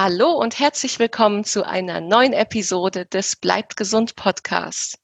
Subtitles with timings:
[0.00, 4.96] Hallo und herzlich willkommen zu einer neuen Episode des Bleibt gesund Podcasts.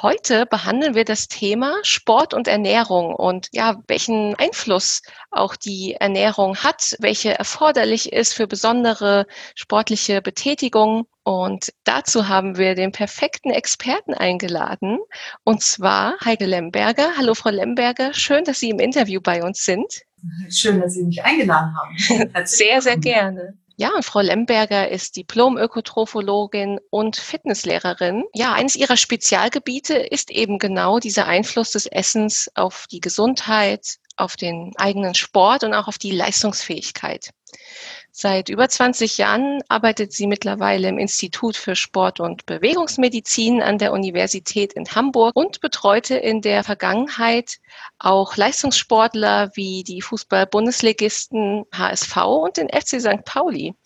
[0.00, 6.56] Heute behandeln wir das Thema Sport und Ernährung und ja, welchen Einfluss auch die Ernährung
[6.56, 11.04] hat, welche erforderlich ist für besondere sportliche Betätigung.
[11.24, 14.98] Und dazu haben wir den perfekten Experten eingeladen,
[15.44, 17.18] und zwar Heike Lemberger.
[17.18, 18.14] Hallo, Frau Lemberger.
[18.14, 19.92] Schön, dass Sie im Interview bei uns sind.
[20.48, 22.30] Schön, dass Sie mich eingeladen haben.
[22.46, 23.58] sehr, sehr gerne.
[23.80, 28.24] Ja, Frau Lemberger ist Diplom-Ökotrophologin und Fitnesslehrerin.
[28.34, 34.34] Ja, eines ihrer Spezialgebiete ist eben genau dieser Einfluss des Essens auf die Gesundheit, auf
[34.34, 37.30] den eigenen Sport und auch auf die Leistungsfähigkeit.
[38.20, 43.92] Seit über 20 Jahren arbeitet sie mittlerweile im Institut für Sport- und Bewegungsmedizin an der
[43.92, 47.58] Universität in Hamburg und betreute in der Vergangenheit
[48.00, 53.24] auch Leistungssportler wie die Fußball-Bundesligisten HSV und den FC St.
[53.24, 53.76] Pauli.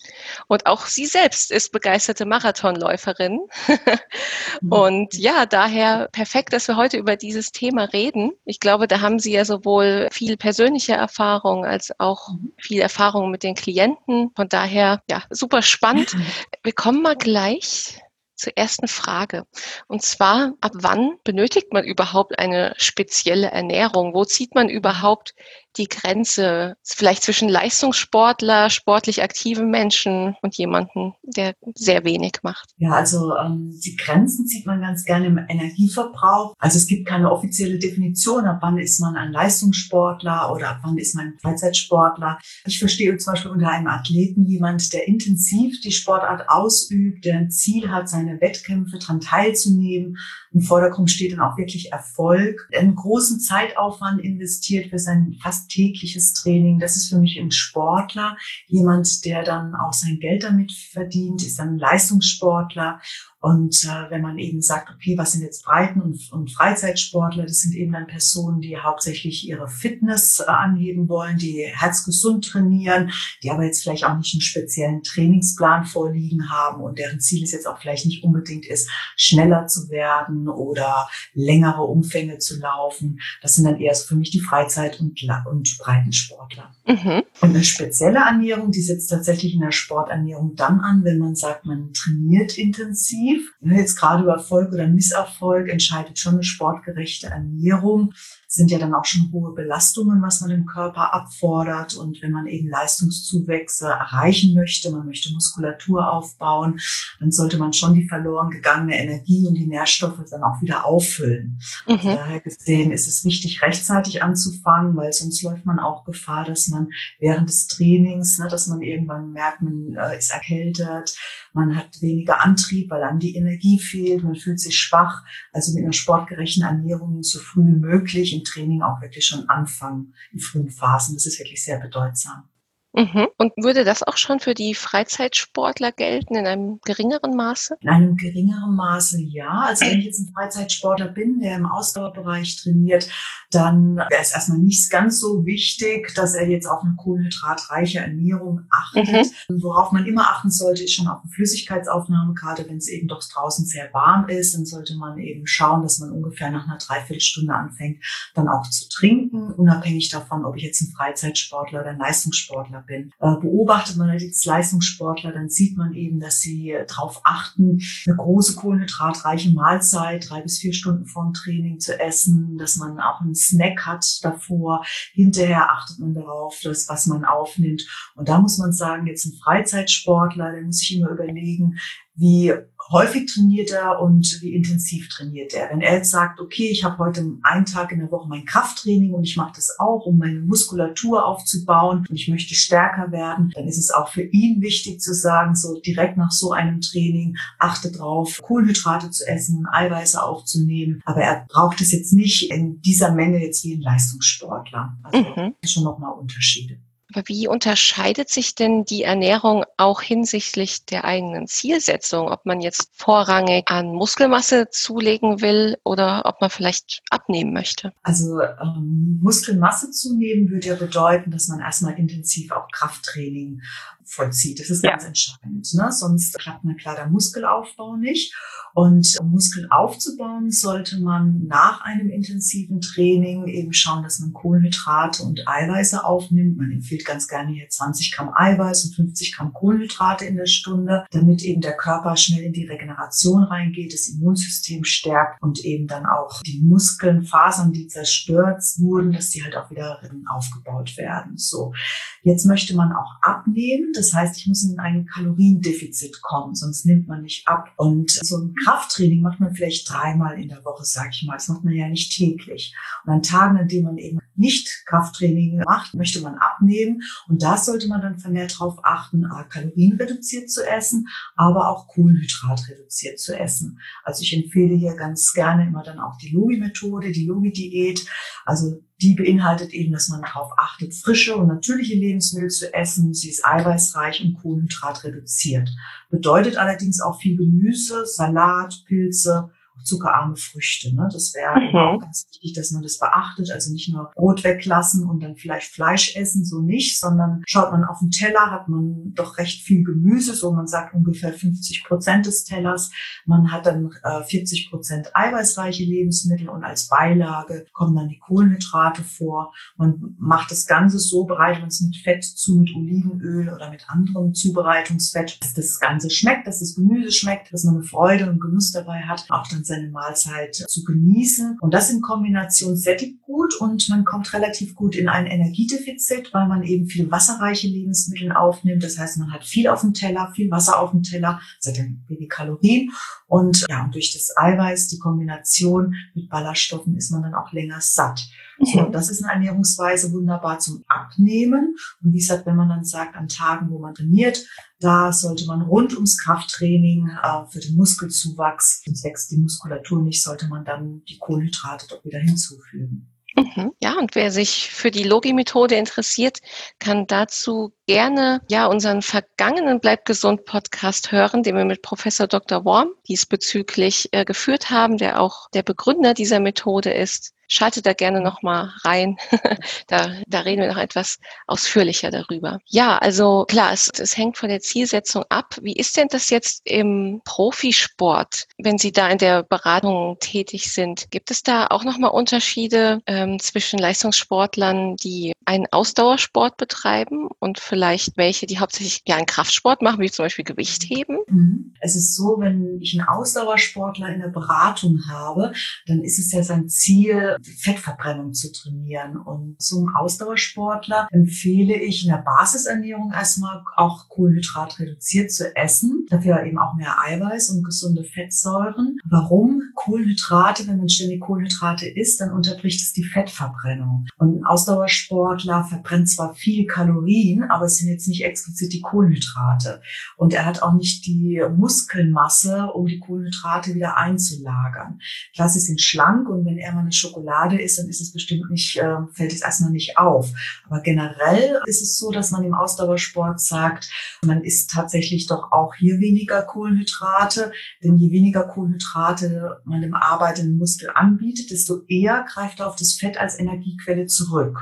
[0.49, 3.39] Und auch sie selbst ist begeisterte Marathonläuferin.
[4.71, 8.33] und ja, daher perfekt, dass wir heute über dieses Thema reden.
[8.47, 13.43] Ich glaube, da haben Sie ja sowohl viel persönliche Erfahrung als auch viel Erfahrung mit
[13.43, 16.15] den Klienten von daher, ja, super spannend.
[16.63, 18.01] Wir kommen mal gleich
[18.35, 19.45] zur ersten Frage.
[19.87, 24.15] Und zwar, ab wann benötigt man überhaupt eine spezielle Ernährung?
[24.15, 25.35] Wo zieht man überhaupt
[25.77, 32.71] die Grenze vielleicht zwischen Leistungssportler, sportlich aktiven Menschen und jemanden, der sehr wenig macht?
[32.77, 36.55] Ja, also ähm, die Grenzen sieht man ganz gerne im Energieverbrauch.
[36.59, 40.99] Also es gibt keine offizielle Definition, ab wann ist man ein Leistungssportler oder ab wann
[40.99, 42.39] ist man ein Freizeitsportler.
[42.67, 47.51] Ich verstehe zum Beispiel unter einem Athleten jemand, der intensiv die Sportart ausübt, der ein
[47.51, 50.17] Ziel hat, seine Wettkämpfe daran teilzunehmen.
[50.55, 56.35] Im Vordergrund steht dann auch wirklich Erfolg, einen großen Zeitaufwand investiert für sein fast tägliches
[56.35, 56.79] Training.
[56.79, 58.37] Das ist für mich ein Sportler,
[58.67, 63.01] jemand, der dann auch sein Geld damit verdient, ist ein Leistungssportler
[63.43, 67.59] und äh, wenn man eben sagt, okay, was sind jetzt Breiten- und, und Freizeitsportler, das
[67.59, 73.11] sind eben dann Personen, die hauptsächlich ihre Fitness äh, anheben wollen, die herzgesund trainieren,
[73.43, 77.51] die aber jetzt vielleicht auch nicht einen speziellen Trainingsplan vorliegen haben und deren Ziel es
[77.51, 83.19] jetzt auch vielleicht nicht unbedingt ist, schneller zu werden oder längere Umfänge zu laufen.
[83.43, 85.21] Das sind dann eher so für mich die Freizeit- und,
[85.51, 86.73] und Breitensportler.
[86.87, 87.25] Mhm.
[87.41, 91.67] Und eine spezielle Ernährung, die setzt tatsächlich in der Sporternährung dann an, wenn man sagt,
[91.67, 98.13] man trainiert intensiv Jetzt gerade über Erfolg oder Misserfolg entscheidet schon eine sportgerechte Ernährung
[98.55, 101.95] sind ja dann auch schon hohe Belastungen, was man im Körper abfordert.
[101.95, 106.79] Und wenn man eben Leistungszuwächse erreichen möchte, man möchte Muskulatur aufbauen,
[107.19, 111.59] dann sollte man schon die verloren gegangene Energie und die Nährstoffe dann auch wieder auffüllen.
[111.87, 111.95] Mhm.
[111.95, 116.69] Also daher gesehen ist es wichtig, rechtzeitig anzufangen, weil sonst läuft man auch Gefahr, dass
[116.69, 121.17] man während des Trainings, ne, dass man irgendwann merkt, man äh, ist erkältet,
[121.55, 125.25] man hat weniger Antrieb, weil einem die Energie fehlt, man fühlt sich schwach.
[125.53, 130.41] Also mit einer sportgerechten Ernährung so früh wie möglich Training auch wirklich schon anfangen in
[130.41, 131.15] frühen Phasen.
[131.15, 132.49] Das ist wirklich sehr bedeutsam.
[132.95, 133.29] Mhm.
[133.39, 137.79] Und würde das auch schon für die Freizeitsportler gelten in einem geringeren Maße?
[137.81, 139.65] In einem geringeren Maße ja.
[139.67, 143.09] Also wenn ich jetzt ein Freizeitsportler bin, der im Ausdauerbereich trainiert,
[143.51, 148.63] dann wäre es erstmal nicht ganz so wichtig, dass er jetzt auf eine kohlenhydratreiche Ernährung
[148.71, 149.33] achtet.
[149.49, 149.63] Mhm.
[149.63, 153.23] Worauf man immer achten sollte, ist schon auf eine Flüssigkeitsaufnahme, gerade wenn es eben doch
[153.23, 157.55] draußen sehr warm ist, dann sollte man eben schauen, dass man ungefähr nach einer Dreiviertelstunde
[157.55, 158.05] anfängt,
[158.35, 163.11] dann auch zu trinken, unabhängig davon, ob ich jetzt ein Freizeitsportler oder ein Leistungssportler bin.
[163.21, 168.57] Äh, beobachtet man als Leistungssportler, dann sieht man eben, dass sie darauf achten, eine große
[168.57, 173.87] kohlenhydratreiche Mahlzeit drei bis vier Stunden vorm Training zu essen, dass man auch einen Snack
[173.87, 174.85] hat davor.
[175.13, 177.83] Hinterher achtet man darauf, dass, was man aufnimmt.
[178.15, 181.79] Und da muss man sagen, jetzt ein Freizeitsportler, der muss sich immer überlegen,
[182.15, 182.53] wie
[182.93, 185.71] häufig trainiert er und wie intensiv trainiert er.
[185.71, 189.13] Wenn er jetzt sagt, okay, ich habe heute einen Tag in der Woche mein Krafttraining
[189.15, 193.67] und ich mache das auch, um meine Muskulatur aufzubauen und ich möchte stärker werden, dann
[193.67, 197.91] ist es auch für ihn wichtig zu sagen, so direkt nach so einem Training, achte
[197.91, 201.01] drauf, Kohlenhydrate zu essen, Eiweiße aufzunehmen.
[201.05, 204.99] Aber er braucht es jetzt nicht in dieser Menge jetzt wie ein Leistungssportler.
[205.03, 205.55] Also mhm.
[205.65, 206.79] schon nochmal Unterschiede.
[207.13, 212.91] Aber wie unterscheidet sich denn die Ernährung auch hinsichtlich der eigenen Zielsetzung, ob man jetzt
[212.95, 217.93] vorrangig an Muskelmasse zulegen will oder ob man vielleicht abnehmen möchte?
[218.03, 223.63] Also ähm, Muskelmasse zunehmen würde ja bedeuten, dass man erstmal intensiv auch Krafttraining
[224.05, 224.61] vollzieht.
[224.61, 225.09] Das ist ganz ja.
[225.09, 225.75] entscheidend.
[225.75, 225.93] Ne?
[225.93, 228.35] Sonst klappt na klar der Muskelaufbau nicht.
[228.75, 235.23] Und um Muskeln aufzubauen, sollte man nach einem intensiven Training eben schauen, dass man Kohlenhydrate
[235.23, 236.57] und Eiweiße aufnimmt.
[236.57, 241.05] Man empfiehlt ganz gerne hier 20 Gramm Eiweiß und 50 Gramm Kohlenhydrate in der Stunde,
[241.11, 246.07] damit eben der Körper schnell in die Regeneration reingeht, das Immunsystem stärkt und eben dann
[246.07, 250.01] auch die Muskeln, Fasern, die zerstört wurden, dass die halt auch wieder
[250.35, 251.37] aufgebaut werden.
[251.37, 251.75] So.
[252.23, 253.92] Jetzt möchte man auch abnehmen.
[253.95, 257.71] Das heißt, ich muss in ein Kaloriendefizit kommen, sonst nimmt man nicht ab.
[257.77, 261.35] Und so ein Krafttraining macht man vielleicht dreimal in der Woche, sage ich mal.
[261.35, 262.75] Das macht man ja nicht täglich.
[263.05, 267.03] Und an Tagen, an denen man eben nicht Krafttraining macht, möchte man abnehmen.
[267.29, 272.69] Und da sollte man dann vermehrt darauf achten, Kalorien reduziert zu essen, aber auch Kohlenhydrat
[272.69, 273.79] reduziert zu essen.
[274.05, 278.07] Also ich empfehle hier ganz gerne immer dann auch die Logi-Methode, die Logi-Diät.
[278.45, 283.13] Also die beinhaltet eben, dass man darauf achtet, frische und natürliche Lebensmittel zu essen.
[283.13, 285.69] Sie ist eiweißreich und Kohlenhydrat reduziert.
[286.09, 289.51] Bedeutet allerdings auch viel Gemüse, Salat, Pilze,
[289.85, 290.95] zuckerarme Früchte.
[290.95, 291.09] Ne?
[291.13, 291.77] Das wäre mhm.
[291.77, 293.51] auch ganz wichtig, dass man das beachtet.
[293.51, 297.85] Also nicht nur Brot weglassen und dann vielleicht Fleisch essen, so nicht, sondern schaut man
[297.85, 302.27] auf den Teller, hat man doch recht viel Gemüse, so man sagt ungefähr 50 Prozent
[302.27, 302.91] des Tellers.
[303.27, 309.03] Man hat dann äh, 40 Prozent eiweißreiche Lebensmittel und als Beilage kommen dann die Kohlenhydrate
[309.03, 309.53] vor.
[309.77, 313.89] Man macht das Ganze so, bereitet man es mit Fett zu, mit Olivenöl oder mit
[313.89, 318.41] anderem Zubereitungsfett, dass das Ganze schmeckt, dass das Gemüse schmeckt, dass man eine Freude und
[318.41, 319.25] Genuss dabei hat.
[319.29, 321.59] Auch dann seine Mahlzeit zu genießen.
[321.61, 326.47] Und das in Kombination sättigt gut und man kommt relativ gut in ein Energiedefizit, weil
[326.47, 328.83] man eben viel wasserreiche Lebensmittel aufnimmt.
[328.83, 331.79] Das heißt, man hat viel auf dem Teller, viel Wasser auf dem Teller, das hat
[331.79, 332.91] dann wenig Kalorien.
[333.27, 337.79] Und ja, und durch das Eiweiß, die Kombination mit Ballaststoffen ist man dann auch länger
[337.81, 338.29] satt.
[338.59, 341.77] So, das ist eine Ernährungsweise wunderbar zum Abnehmen.
[342.03, 344.45] Und wie gesagt, wenn man dann sagt, an Tagen, wo man trainiert,
[344.81, 350.23] da sollte man rund ums Krafttraining äh, für den Muskelzuwachs, sonst wächst die Muskulatur nicht,
[350.23, 353.13] sollte man dann die Kohlenhydrate doch wieder hinzufügen.
[353.37, 353.73] Mhm.
[353.83, 356.41] Ja, und wer sich für die Logi-Methode interessiert,
[356.79, 362.65] kann dazu gerne ja unseren vergangenen Bleib gesund Podcast hören, den wir mit Professor Dr.
[362.65, 367.33] Worm diesbezüglich äh, geführt haben, der auch der Begründer dieser Methode ist.
[367.53, 369.19] Schaltet da gerne noch mal rein.
[369.87, 372.61] da, da reden wir noch etwas ausführlicher darüber.
[372.65, 375.59] Ja, also klar, es, es hängt von der Zielsetzung ab.
[375.61, 381.11] Wie ist denn das jetzt im Profisport, wenn Sie da in der Beratung tätig sind?
[381.11, 387.59] Gibt es da auch noch mal Unterschiede ähm, zwischen Leistungssportlern, die einen Ausdauersport betreiben und
[387.59, 391.19] vielleicht welche, die hauptsächlich ja einen Kraftsport machen, wie zum Beispiel Gewichtheben?
[391.29, 391.75] Mhm.
[391.81, 395.53] Es ist so, wenn ich einen Ausdauersportler in der Beratung habe,
[395.87, 399.17] dann ist es ja sein Ziel, Fettverbrennung zu trainieren.
[399.17, 406.07] Und zum Ausdauersportler empfehle ich in der Basisernährung erstmal auch Kohlenhydrat reduziert zu essen.
[406.11, 408.99] Dafür eben auch mehr Eiweiß und gesunde Fettsäuren.
[409.05, 409.63] Warum?
[409.75, 414.07] Kohlenhydrate, wenn man ständig Kohlenhydrate isst, dann unterbricht es die Fettverbrennung.
[414.19, 419.83] Und ein Ausdauersportler verbrennt zwar viel Kalorien, aber es sind jetzt nicht explizit die Kohlenhydrate.
[420.17, 425.01] Und er hat auch nicht die Muskelmasse, um die Kohlenhydrate wieder einzulagern.
[425.35, 428.13] Klar, sie sind schlank und wenn er mal eine Schokolade Schokolade ist, dann ist es
[428.13, 430.31] bestimmt nicht, äh, fällt es erstmal nicht auf.
[430.69, 433.91] Aber generell ist es so, dass man im Ausdauersport sagt,
[434.25, 437.53] man isst tatsächlich doch auch hier weniger Kohlenhydrate,
[437.83, 442.95] denn je weniger Kohlenhydrate man dem arbeitenden Muskel anbietet, desto eher greift er auf das
[442.95, 444.59] Fett als Energiequelle zurück.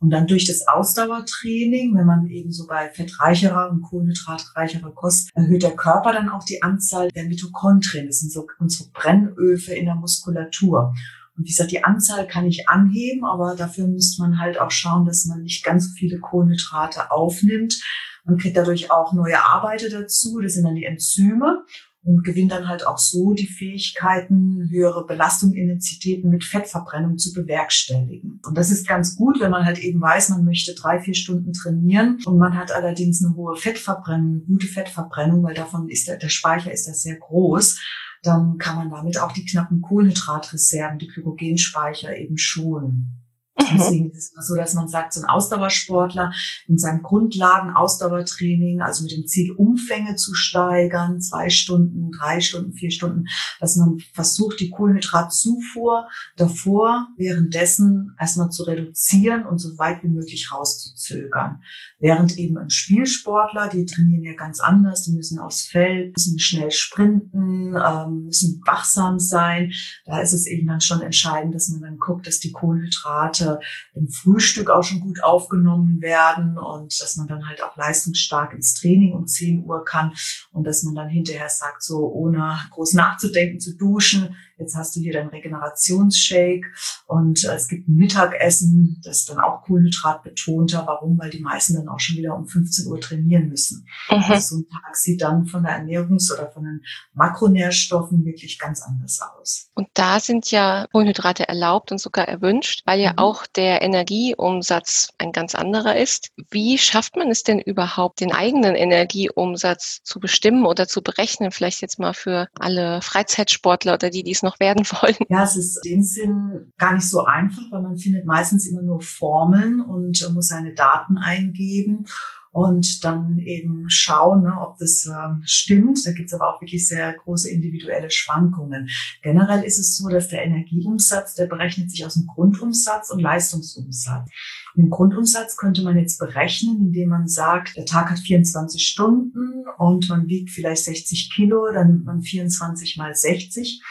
[0.00, 5.62] Und dann durch das Ausdauertraining, wenn man eben so bei fettreicherer und kohlenhydratreicherer Kost, erhöht
[5.62, 8.06] der Körper dann auch die Anzahl der Mitochondrien.
[8.06, 10.94] Das sind so unsere Brennöfe in der Muskulatur.
[11.36, 15.04] Und wie gesagt, die Anzahl kann ich anheben, aber dafür müsste man halt auch schauen,
[15.04, 17.82] dass man nicht ganz so viele Kohlenhydrate aufnimmt.
[18.24, 21.64] Man kriegt dadurch auch neue Arbeiter dazu, das sind dann die Enzyme
[22.04, 28.40] und gewinnt dann halt auch so die Fähigkeiten, höhere Belastungsintensitäten mit Fettverbrennung zu bewerkstelligen.
[28.46, 31.52] Und das ist ganz gut, wenn man halt eben weiß, man möchte drei, vier Stunden
[31.52, 36.28] trainieren und man hat allerdings eine hohe Fettverbrennung, gute Fettverbrennung, weil davon ist der, der
[36.28, 37.80] Speicher ist das sehr groß
[38.24, 43.23] dann kann man damit auch die knappen Kohlenhydratreserven, die Glykogenspeicher eben schonen.
[43.72, 46.32] Deswegen ist es so, dass man sagt, so ein Ausdauersportler
[46.66, 52.90] in seinem Grundlagen-Ausdauertraining, also mit dem Ziel, Umfänge zu steigern, zwei Stunden, drei Stunden, vier
[52.90, 53.24] Stunden,
[53.60, 60.52] dass man versucht, die Kohlenhydratzufuhr davor, währenddessen erstmal zu reduzieren und so weit wie möglich
[60.52, 61.60] rauszuzögern.
[61.98, 66.70] Während eben ein Spielsportler, die trainieren ja ganz anders, die müssen aufs Feld, müssen schnell
[66.70, 69.72] sprinten, ähm, müssen wachsam sein.
[70.04, 73.66] Da ist es eben dann schon entscheidend, dass man dann guckt, dass die Kohlenhydrate sollte
[73.94, 78.74] im Frühstück auch schon gut aufgenommen werden und dass man dann halt auch leistungsstark ins
[78.74, 80.14] Training um 10 Uhr kann
[80.52, 85.00] und dass man dann hinterher sagt, so ohne groß nachzudenken, zu duschen, Jetzt hast du
[85.00, 86.66] hier dein Regenerationsshake
[87.06, 90.84] und äh, es gibt ein Mittagessen, das ist dann auch Kohlenhydrat betonter.
[90.86, 91.18] Warum?
[91.18, 93.86] Weil die meisten dann auch schon wieder um 15 Uhr trainieren müssen.
[94.08, 94.22] Mhm.
[94.28, 96.82] Also so ein Tag sieht dann von der Ernährungs- oder von den
[97.14, 99.70] Makronährstoffen wirklich ganz anders aus.
[99.74, 103.18] Und da sind ja Kohlenhydrate erlaubt und sogar erwünscht, weil ja mhm.
[103.18, 106.30] auch der Energieumsatz ein ganz anderer ist.
[106.50, 111.50] Wie schafft man es denn überhaupt, den eigenen Energieumsatz zu bestimmen oder zu berechnen?
[111.50, 115.16] Vielleicht jetzt mal für alle Freizeitsportler oder die, die es noch werden wollen?
[115.28, 118.82] Ja, es ist in dem Sinn gar nicht so einfach, weil man findet meistens immer
[118.82, 122.06] nur Formeln und muss seine Daten eingeben
[122.54, 126.06] und dann eben schauen, ne, ob das ähm, stimmt.
[126.06, 128.88] Da gibt es aber auch wirklich sehr große individuelle Schwankungen.
[129.22, 134.30] Generell ist es so, dass der Energieumsatz, der berechnet sich aus dem Grundumsatz und Leistungsumsatz.
[134.76, 140.08] Den Grundumsatz könnte man jetzt berechnen, indem man sagt, der Tag hat 24 Stunden und
[140.08, 143.82] man wiegt vielleicht 60 Kilo, dann nimmt man 24 mal 60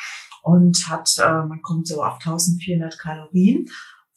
[0.43, 3.69] und hat, äh, man kommt so auf 1400 Kalorien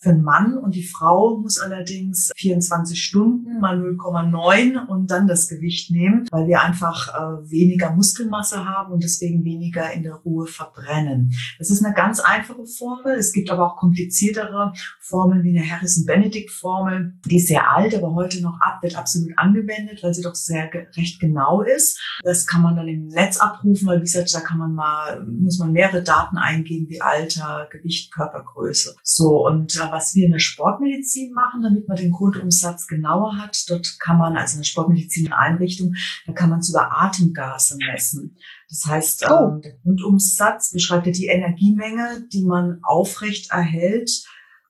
[0.06, 5.48] für einen Mann und die Frau muss allerdings 24 Stunden mal 0,9 und dann das
[5.48, 10.46] Gewicht nehmen, weil wir einfach äh, weniger Muskelmasse haben und deswegen weniger in der Ruhe
[10.46, 11.34] verbrennen.
[11.58, 13.16] Das ist eine ganz einfache Formel.
[13.16, 17.14] Es gibt aber auch kompliziertere Formeln wie eine Harrison-Benedict-Formel.
[17.24, 20.70] Die ist sehr alt, aber heute noch ab, wird absolut angewendet, weil sie doch sehr
[20.96, 22.00] recht genau ist.
[22.22, 25.58] Das kann man dann im Netz abrufen, weil wie gesagt, da kann man mal, muss
[25.58, 28.94] man mehrere Daten eingeben wie Alter, Gewicht, Körpergröße.
[29.02, 33.64] So und äh, was wir in der Sportmedizin machen, damit man den Grundumsatz genauer hat.
[33.68, 35.94] Dort kann man, also in der Sportmedizin Einrichtung,
[36.26, 38.36] da kann man es über Atemgase messen.
[38.68, 39.54] Das heißt, oh.
[39.54, 44.10] ähm, der Grundumsatz beschreibt ja die Energiemenge, die man aufrecht erhält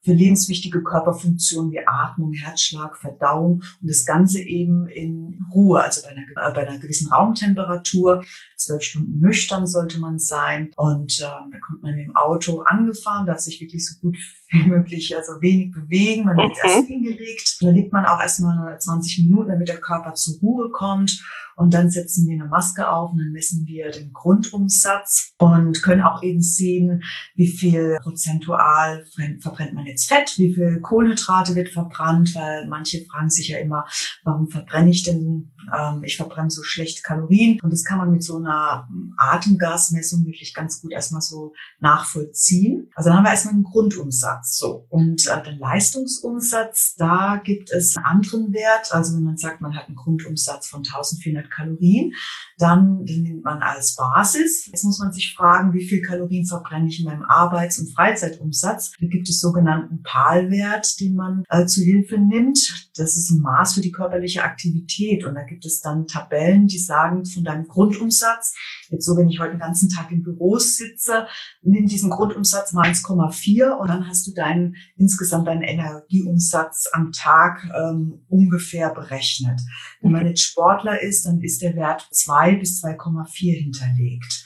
[0.06, 6.11] für lebenswichtige Körperfunktionen wie Atmung, Herzschlag, Verdauung und das Ganze eben in Ruhe, also bei
[6.11, 8.25] einer, äh, bei einer gewissen Raumtemperatur.
[8.56, 13.40] Zwölf Stunden nüchtern sollte man sein und ähm, da kommt man im Auto angefahren, darf
[13.40, 14.16] sich wirklich so gut
[14.50, 16.25] wie möglich, also wenig bewegen.
[16.25, 16.71] Man wird mhm.
[16.71, 21.23] erst hingelegt, da liegt man auch erstmal 20 Minuten, damit der Körper zur Ruhe kommt
[21.57, 26.03] und dann setzen wir eine Maske auf und dann messen wir den Grundumsatz und können
[26.03, 27.03] auch eben sehen,
[27.35, 29.07] wie viel prozentual
[29.41, 33.87] verbrennt man jetzt Fett, wie viel Kohlenhydrate wird verbrannt, weil manche fragen sich ja immer,
[34.23, 37.61] warum verbrenne ich denn, ähm, ich verbrenne so schlecht Kalorien.
[37.63, 42.91] Und das kann man mit so einer Atemgasmessung wirklich ganz gut erstmal so nachvollziehen.
[42.95, 44.59] Also dann haben wir erstmal einen Grundumsatz.
[44.59, 44.87] So.
[44.89, 48.93] Und äh, den Leistungsumsatz, da gibt es einen anderen Wert.
[48.93, 52.13] Also wenn man sagt, man hat einen Grundumsatz von 1400 100 Kalorien.
[52.59, 54.67] Dann den nimmt man als Basis.
[54.67, 58.93] Jetzt muss man sich fragen, wie viel Kalorien verbrenne ich in meinem Arbeits- und Freizeitumsatz.
[58.99, 62.91] Da gibt es sogenannten PAL-Wert, den man äh, zu Hilfe nimmt.
[62.97, 65.25] Das ist ein Maß für die körperliche Aktivität.
[65.25, 68.55] Und da gibt es dann Tabellen, die sagen, von deinem Grundumsatz,
[68.91, 71.27] jetzt so, wenn ich heute den ganzen Tag im Büro sitze,
[71.63, 77.69] nimm diesen Grundumsatz mal 1,4 und dann hast du deinen, insgesamt deinen Energieumsatz am Tag
[77.75, 79.61] ähm, ungefähr berechnet.
[80.01, 84.45] Wenn man jetzt Sportler ist, dann ist der Wert 2 bis 2,4 hinterlegt.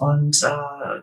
[0.00, 0.48] Und äh,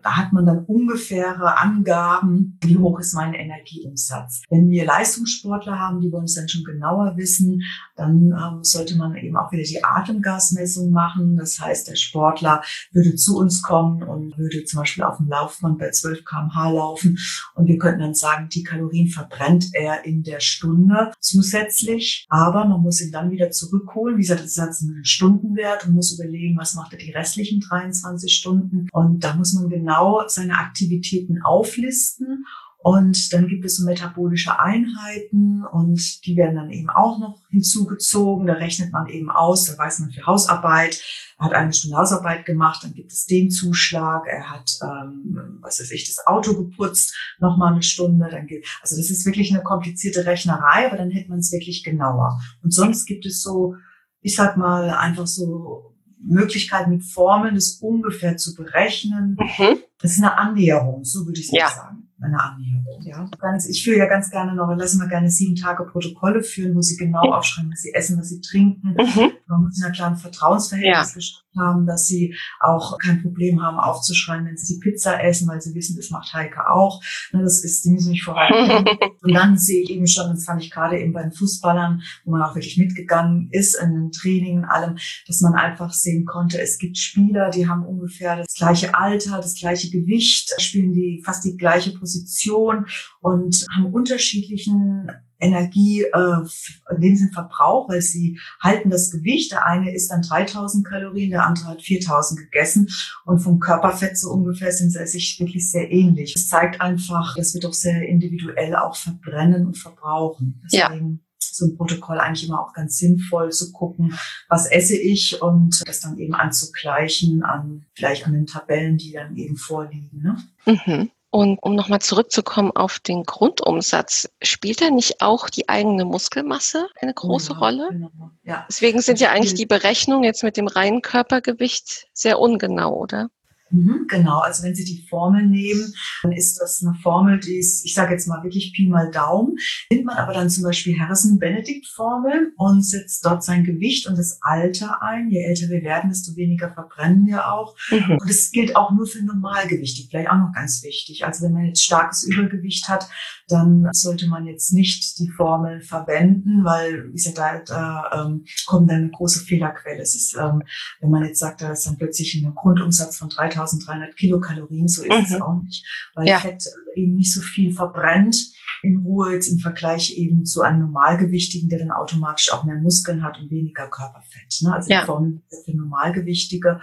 [0.01, 4.42] da hat man dann ungefähre Angaben, wie hoch ist mein Energieumsatz.
[4.50, 7.62] Wenn wir Leistungssportler haben, die wollen es dann schon genauer wissen,
[7.96, 11.38] dann ähm, sollte man eben auch wieder die Atemgasmessung machen.
[11.38, 15.77] Das heißt, der Sportler würde zu uns kommen und würde zum Beispiel auf dem Laufband
[15.77, 17.20] bei 12 kmh laufen
[17.54, 22.25] und wir könnten dann sagen, die Kalorien verbrennt er in der Stunde zusätzlich.
[22.30, 24.18] Aber man muss ihn dann wieder zurückholen.
[24.18, 27.60] Wie gesagt, das ist jetzt ein Stundenwert und muss überlegen, was macht er die restlichen
[27.60, 28.87] 23 Stunden.
[28.91, 32.46] Und da muss man genau seine Aktivitäten auflisten.
[32.79, 38.48] Und dann gibt es so metabolische Einheiten und die werden dann eben auch noch hinzugezogen.
[38.48, 41.01] Da rechnet man eben aus, da weiß man für Hausarbeit,
[41.39, 45.79] er hat eine Stunde Hausarbeit gemacht, dann gibt es den Zuschlag, er hat, ähm, was
[45.79, 48.29] weiß ich, das Auto geputzt, nochmal eine Stunde.
[48.29, 51.84] Dann geht, also das ist wirklich eine komplizierte Rechnerei, aber dann hätte man es wirklich
[51.84, 52.39] genauer.
[52.63, 53.75] Und sonst gibt es so,
[54.22, 59.38] ich sag mal, einfach so Möglichkeit mit Formeln, das ungefähr zu berechnen.
[59.40, 59.78] Mhm.
[60.00, 61.70] Das ist eine Annäherung, so würde ich es ja.
[61.70, 62.10] sagen.
[62.20, 63.30] Eine Annäherung, ja.
[63.70, 66.98] Ich führe ja ganz gerne noch, lassen wir gerne sieben Tage Protokolle führen, wo Sie
[66.98, 68.96] genau aufschreiben, was Sie essen, was Sie trinken.
[68.98, 69.32] Mhm.
[69.46, 71.22] Man muss in einer klaren Vertrauensverhältnis ja.
[71.60, 75.74] Haben, dass sie auch kein Problem haben aufzuschreien, wenn sie die Pizza essen, weil sie
[75.76, 77.02] wissen, das macht Heike auch.
[77.32, 78.86] Ne, das ist, die müssen nicht vorhalten.
[79.22, 82.32] Und dann sehe ich eben schon, das fand ich gerade eben bei den Fußballern, wo
[82.32, 84.98] man auch wirklich mitgegangen ist in den Training, allem,
[85.28, 89.56] dass man einfach sehen konnte, es gibt Spieler, die haben ungefähr das gleiche Alter, das
[89.56, 92.86] gleiche Gewicht, spielen die fast die gleiche Position
[93.22, 99.51] und haben unterschiedlichen Energie, äh, in dem Sinne Verbrauch, weil sie halten das Gewicht.
[99.51, 102.89] Der eine ist dann 3000 Kalorien, der andere hat 4000 gegessen
[103.25, 106.34] und vom Körperfett so ungefähr sind sie sich wirklich sehr ähnlich.
[106.34, 110.62] Das zeigt einfach, dass wir doch sehr individuell auch verbrennen und verbrauchen.
[110.65, 111.27] Deswegen ja
[111.58, 114.17] so ein Protokoll eigentlich immer auch ganz sinnvoll zu gucken,
[114.48, 119.36] was esse ich und das dann eben anzugleichen an vielleicht an den Tabellen, die dann
[119.36, 120.22] eben vorliegen.
[120.22, 120.38] Ne?
[120.65, 121.12] Mhm.
[121.38, 127.13] Und um nochmal zurückzukommen auf den Grundumsatz, spielt da nicht auch die eigene Muskelmasse eine
[127.13, 127.89] große ja, Rolle?
[127.91, 128.32] Genau.
[128.41, 128.65] Ja.
[128.67, 133.29] Deswegen sind ja eigentlich die Berechnungen jetzt mit dem reinen Körpergewicht sehr ungenau, oder?
[133.70, 135.94] Mhm, genau, also wenn Sie die Formel nehmen,
[136.24, 139.58] dann ist das eine Formel, die ist, ich sage jetzt mal wirklich Pi mal Daumen.
[139.92, 145.02] Nimmt man aber dann zum Beispiel Harrison-Benedict-Formel und setzt dort sein Gewicht und das Alter
[145.02, 145.30] ein.
[145.30, 147.76] Je älter wir werden, desto weniger verbrennen wir auch.
[147.92, 148.18] Mhm.
[148.20, 151.26] Und es gilt auch nur für Normalgewichte, vielleicht auch noch ganz wichtig.
[151.26, 153.10] Also wenn man jetzt starkes Übergewicht hat,
[153.48, 158.90] dann sollte man jetzt nicht die Formel verwenden, weil, wie gesagt, da, da ähm, kommt
[158.90, 160.02] dann eine große Fehlerquelle.
[160.02, 160.64] Es ist, ähm,
[161.00, 165.04] wenn man jetzt sagt, da ist dann plötzlich ein Grundumsatz von 3000 1300 Kilokalorien, so
[165.04, 165.36] ist mhm.
[165.36, 165.86] es auch nicht,
[166.16, 166.40] weil ja.
[166.40, 166.64] Fett
[166.96, 168.36] eben nicht so viel verbrennt
[168.84, 173.24] in Ruhe jetzt im Vergleich eben zu einem Normalgewichtigen, der dann automatisch auch mehr Muskeln
[173.24, 174.62] hat und weniger Körperfett.
[174.62, 174.74] Ne?
[174.74, 175.02] Also ja.
[175.02, 176.80] die Form für Normalgewichtige.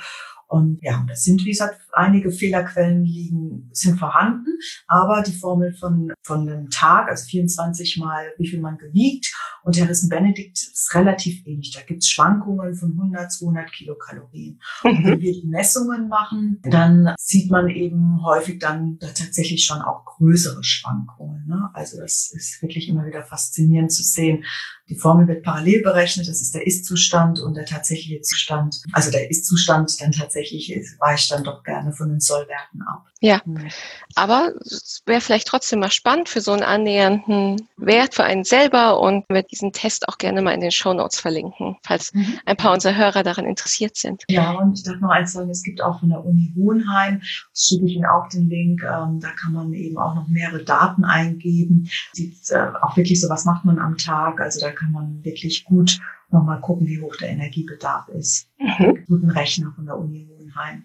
[0.54, 4.56] Und ja, das sind, wie gesagt, einige Fehlerquellen liegen, sind vorhanden,
[4.86, 9.34] aber die Formel von, von einem Tag, also 24 mal, wie viel man gewiegt,
[9.64, 11.72] und Harrison Benedict ist relativ ähnlich.
[11.72, 14.60] Da gibt es Schwankungen von 100, 200 Kilokalorien.
[14.84, 14.90] Mhm.
[14.90, 19.82] Und wenn wir die Messungen machen, dann sieht man eben häufig dann da tatsächlich schon
[19.82, 21.48] auch größere Schwankungen.
[21.48, 21.68] Ne?
[21.72, 24.44] Also das ist wirklich immer wieder faszinierend zu sehen,
[24.88, 28.82] die Formel wird parallel berechnet, das ist der Ist-Zustand und der tatsächliche Zustand.
[28.92, 33.06] Also der Ist-Zustand dann tatsächlich weicht dann doch gerne von den Sollwerten ab.
[33.20, 33.68] Ja, hm.
[34.16, 39.00] aber es wäre vielleicht trotzdem mal spannend für so einen annähernden Wert für einen selber
[39.00, 42.38] und wir diesen Test auch gerne mal in den Show Notes verlinken, falls mhm.
[42.44, 44.24] ein paar unserer Hörer daran interessiert sind.
[44.28, 47.22] Ja, und ich darf noch eins sagen, es gibt auch von der Uni Hohenheim,
[47.54, 51.04] schicke ich Ihnen auch den Link, ähm, da kann man eben auch noch mehrere Daten
[51.04, 55.24] eingeben, sieht äh, auch wirklich so, was macht man am Tag, also da kann man
[55.24, 58.48] wirklich gut nochmal gucken, wie hoch der Energiebedarf ist.
[58.58, 59.04] Mhm.
[59.06, 60.84] Guten Rechner von der Uni Hohenheim.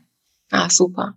[0.52, 1.16] Ah, super.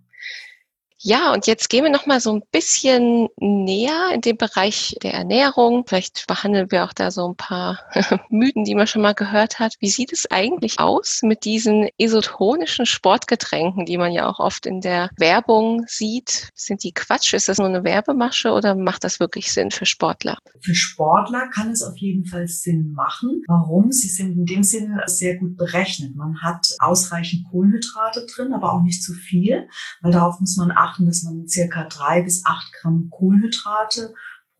[1.05, 5.13] Ja, und jetzt gehen wir noch mal so ein bisschen näher in den Bereich der
[5.13, 5.83] Ernährung.
[5.85, 7.79] Vielleicht behandeln wir auch da so ein paar
[8.29, 9.75] Mythen, die man schon mal gehört hat.
[9.81, 14.79] Wie sieht es eigentlich aus mit diesen isotonischen Sportgetränken, die man ja auch oft in
[14.79, 16.51] der Werbung sieht?
[16.55, 17.33] Sind die Quatsch?
[17.33, 20.37] Ist das nur eine Werbemasche oder macht das wirklich Sinn für Sportler?
[20.61, 23.43] Für Sportler kann es auf jeden Fall Sinn machen.
[23.47, 23.91] Warum?
[23.91, 26.15] Sie sind in dem Sinne sehr gut berechnet.
[26.15, 29.67] Man hat ausreichend Kohlenhydrate drin, aber auch nicht zu viel,
[30.01, 34.13] weil darauf muss man achten achten, dass man circa drei bis acht Gramm Kohlenhydrate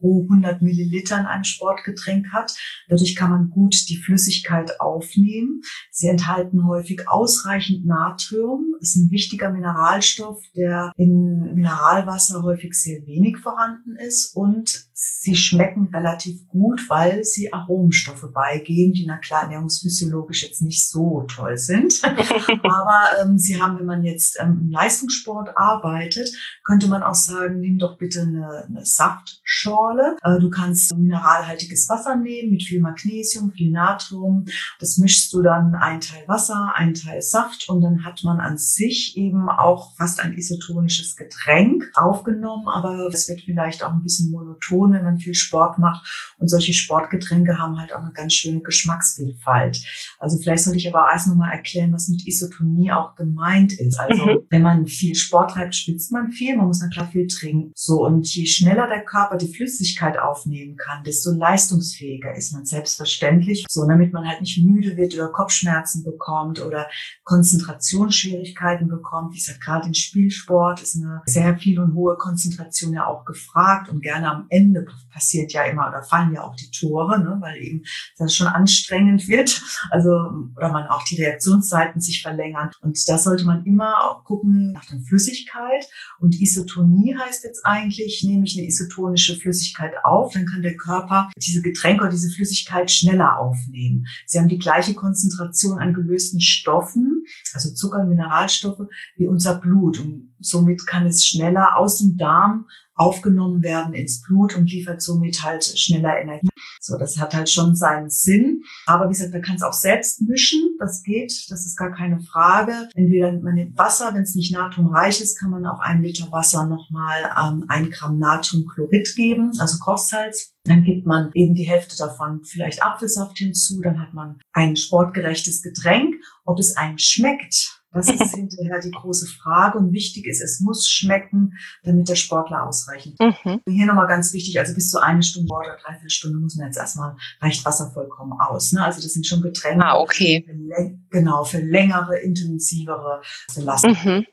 [0.04, 2.54] pro 100 Milliliter in einem Sportgetränk hat.
[2.89, 5.62] Dadurch kann man gut die Flüssigkeit aufnehmen.
[5.92, 8.76] Sie enthalten häufig ausreichend Natrium.
[8.80, 15.36] Das ist ein wichtiger Mineralstoff, der in Mineralwasser häufig sehr wenig vorhanden ist und sie
[15.36, 21.58] schmecken relativ gut, weil sie Aromstoffe beigeben, die na klar ernährungsphysiologisch jetzt nicht so toll
[21.58, 22.02] sind.
[22.63, 26.30] Aber ähm, sie haben, wenn man jetzt ähm, im Leistungssport arbeitet,
[26.63, 29.93] könnte man auch sagen, nimm doch bitte eine, eine Saftschorle.
[30.24, 34.46] Äh, du kannst mineralhaltiges Wasser nehmen mit viel Magnesium, viel Natrium.
[34.80, 38.58] Das mischst du dann ein Teil Wasser, ein Teil Saft und dann hat man an
[38.58, 44.32] sich eben auch fast ein isotonisches Getränk aufgenommen, aber es wird vielleicht auch ein bisschen
[44.32, 46.36] monoton wenn man viel Sport macht.
[46.38, 49.84] Und solche Sportgetränke haben halt auch eine ganz schöne Geschmacksvielfalt.
[50.20, 54.00] Also vielleicht sollte ich aber erst nochmal erklären, was mit Isotonie auch gemeint ist.
[54.00, 54.40] Also mhm.
[54.50, 57.72] wenn man viel Sport treibt, schwitzt man viel, man muss dann klar viel trinken.
[57.76, 59.73] So, und je schneller der Körper die Flüssigkeit
[60.20, 63.66] aufnehmen kann, desto leistungsfähiger ist man selbstverständlich.
[63.70, 66.88] So, damit man halt nicht müde wird oder Kopfschmerzen bekommt oder
[67.24, 69.34] Konzentrationsschwierigkeiten bekommt.
[69.34, 73.90] Wie gesagt, gerade in Spielsport ist eine sehr viel und hohe Konzentration ja auch gefragt
[73.90, 77.58] und gerne am Ende passiert ja immer oder fallen ja auch die Tore, ne, weil
[77.58, 77.84] eben
[78.18, 79.62] das schon anstrengend wird.
[79.90, 80.12] Also,
[80.56, 82.72] oder man auch die Reaktionszeiten sich verlängern.
[82.82, 85.88] Und da sollte man immer auch gucken nach der Flüssigkeit.
[86.20, 90.76] Und Isotonie heißt jetzt eigentlich, nehme ich eine isotonische Flüssigkeit Flüssigkeit auf, dann kann der
[90.76, 94.06] Körper diese Getränke oder diese Flüssigkeit schneller aufnehmen.
[94.26, 97.23] Sie haben die gleiche Konzentration an gelösten Stoffen,
[97.54, 99.99] also Zucker, Mineralstoffe, wie unser Blut.
[99.99, 105.44] Und somit kann es schneller aus dem Darm aufgenommen werden ins Blut und liefert somit
[105.44, 106.50] halt schneller Energie.
[106.80, 108.64] So, das hat halt schon seinen Sinn.
[108.86, 110.76] Aber wie gesagt, man kann es auch selbst mischen.
[110.80, 111.50] Das geht.
[111.50, 112.90] Das ist gar keine Frage.
[112.94, 116.68] Entweder man nimmt Wasser, wenn es nicht natriumreich ist, kann man auch ein Liter Wasser
[116.68, 120.54] nochmal ähm, ein Gramm Natriumchlorid geben, also Kochsalz.
[120.66, 123.82] Dann gibt man eben die Hälfte davon vielleicht Apfelsaft hinzu.
[123.82, 126.16] Dann hat man ein sportgerechtes Getränk.
[126.46, 130.90] Ob es einem schmeckt, das ist hinterher die große Frage und wichtig ist, es muss
[130.90, 131.54] schmecken,
[131.84, 133.20] damit der Sportler ausreichend.
[133.20, 133.62] Mhm.
[133.68, 136.78] Hier nochmal ganz wichtig, also bis zu eine Stunde oder dreiviertel Stunde muss man jetzt
[136.78, 138.72] erstmal, reicht Wasser vollkommen aus.
[138.72, 138.84] Ne?
[138.84, 139.86] Also das sind schon Getränke.
[139.86, 140.44] Ah, okay.
[140.46, 143.22] Für, genau, für längere, intensivere
[143.56, 143.98] Belastungen.
[144.04, 144.26] Mhm.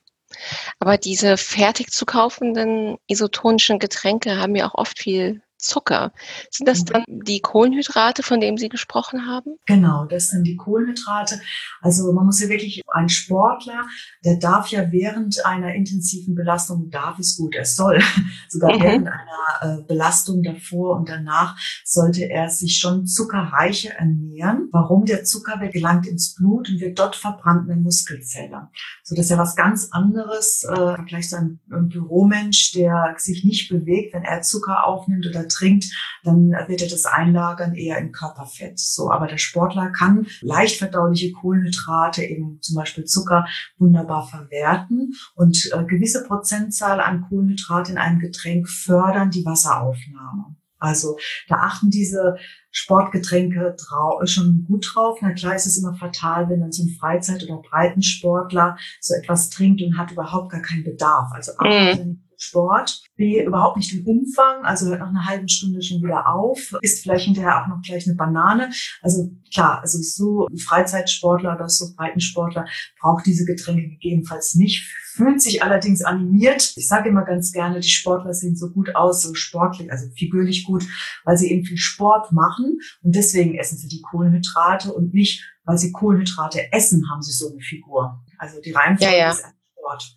[0.79, 6.12] Aber diese fertig zu kaufenden isotonischen Getränke haben ja auch oft viel Zucker.
[6.51, 9.57] Sind das dann die Kohlenhydrate, von denen Sie gesprochen haben?
[9.66, 11.40] Genau, das sind die Kohlenhydrate.
[11.81, 13.87] Also man muss ja wirklich, ein Sportler,
[14.25, 18.01] der darf ja während einer intensiven Belastung, darf es gut, er soll,
[18.49, 18.83] sogar mhm.
[18.83, 24.68] während einer äh, Belastung davor und danach, sollte er sich schon zuckerreicher ernähren.
[24.73, 25.05] Warum?
[25.05, 28.68] Der Zucker der gelangt ins Blut und wird dort verbrannt in Muskelzelle.
[29.05, 33.44] So, das ist ja was ganz anderes, äh, gleich so ein, ein Büromensch, der sich
[33.44, 35.86] nicht bewegt, wenn er Zucker aufnimmt oder trinkt,
[36.24, 38.78] dann wird er das einlagern eher in Körperfett.
[38.78, 43.46] So, aber der Sportler kann leicht verdauliche Kohlenhydrate, eben zum Beispiel Zucker,
[43.78, 50.56] wunderbar verwerten und äh, gewisse Prozentzahl an Kohlenhydrate in einem Getränk fördern die Wasseraufnahme.
[50.80, 52.36] Also da achten diese
[52.70, 53.76] Sportgetränke
[54.24, 55.18] schon gut drauf.
[55.20, 59.50] Na klar ist es immer fatal, wenn dann so ein Freizeit- oder Breitensportler so etwas
[59.50, 61.30] trinkt und hat überhaupt gar keinen Bedarf.
[61.32, 62.22] Also mhm.
[62.42, 66.74] Sport, B, überhaupt nicht im Umfang, also hört nach einer halben Stunde schon wieder auf,
[66.81, 68.70] isst vielleicht hinterher auch noch gleich eine Banane.
[69.03, 72.66] Also klar, also so ein Freizeitsportler oder so Breitensportler
[72.98, 76.72] braucht diese Getränke gegebenenfalls nicht, fühlt sich allerdings animiert.
[76.76, 80.64] Ich sage immer ganz gerne, die Sportler sehen so gut aus, so sportlich, also figürlich
[80.64, 80.85] gut,
[81.24, 85.76] weil sie eben viel Sport machen und deswegen essen sie die Kohlenhydrate und nicht, weil
[85.76, 88.24] sie Kohlenhydrate essen, haben sie so eine Figur.
[88.38, 89.31] Also die Reihenfolge ja, ja.
[89.31, 89.44] ist
[89.90, 90.16] Sport.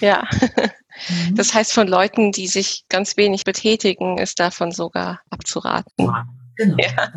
[0.00, 0.28] Ja.
[1.08, 1.36] Mhm.
[1.36, 5.92] Das heißt, von Leuten, die sich ganz wenig betätigen, ist davon sogar abzuraten.
[5.98, 6.26] Ja.
[6.62, 7.12] Genau, ja.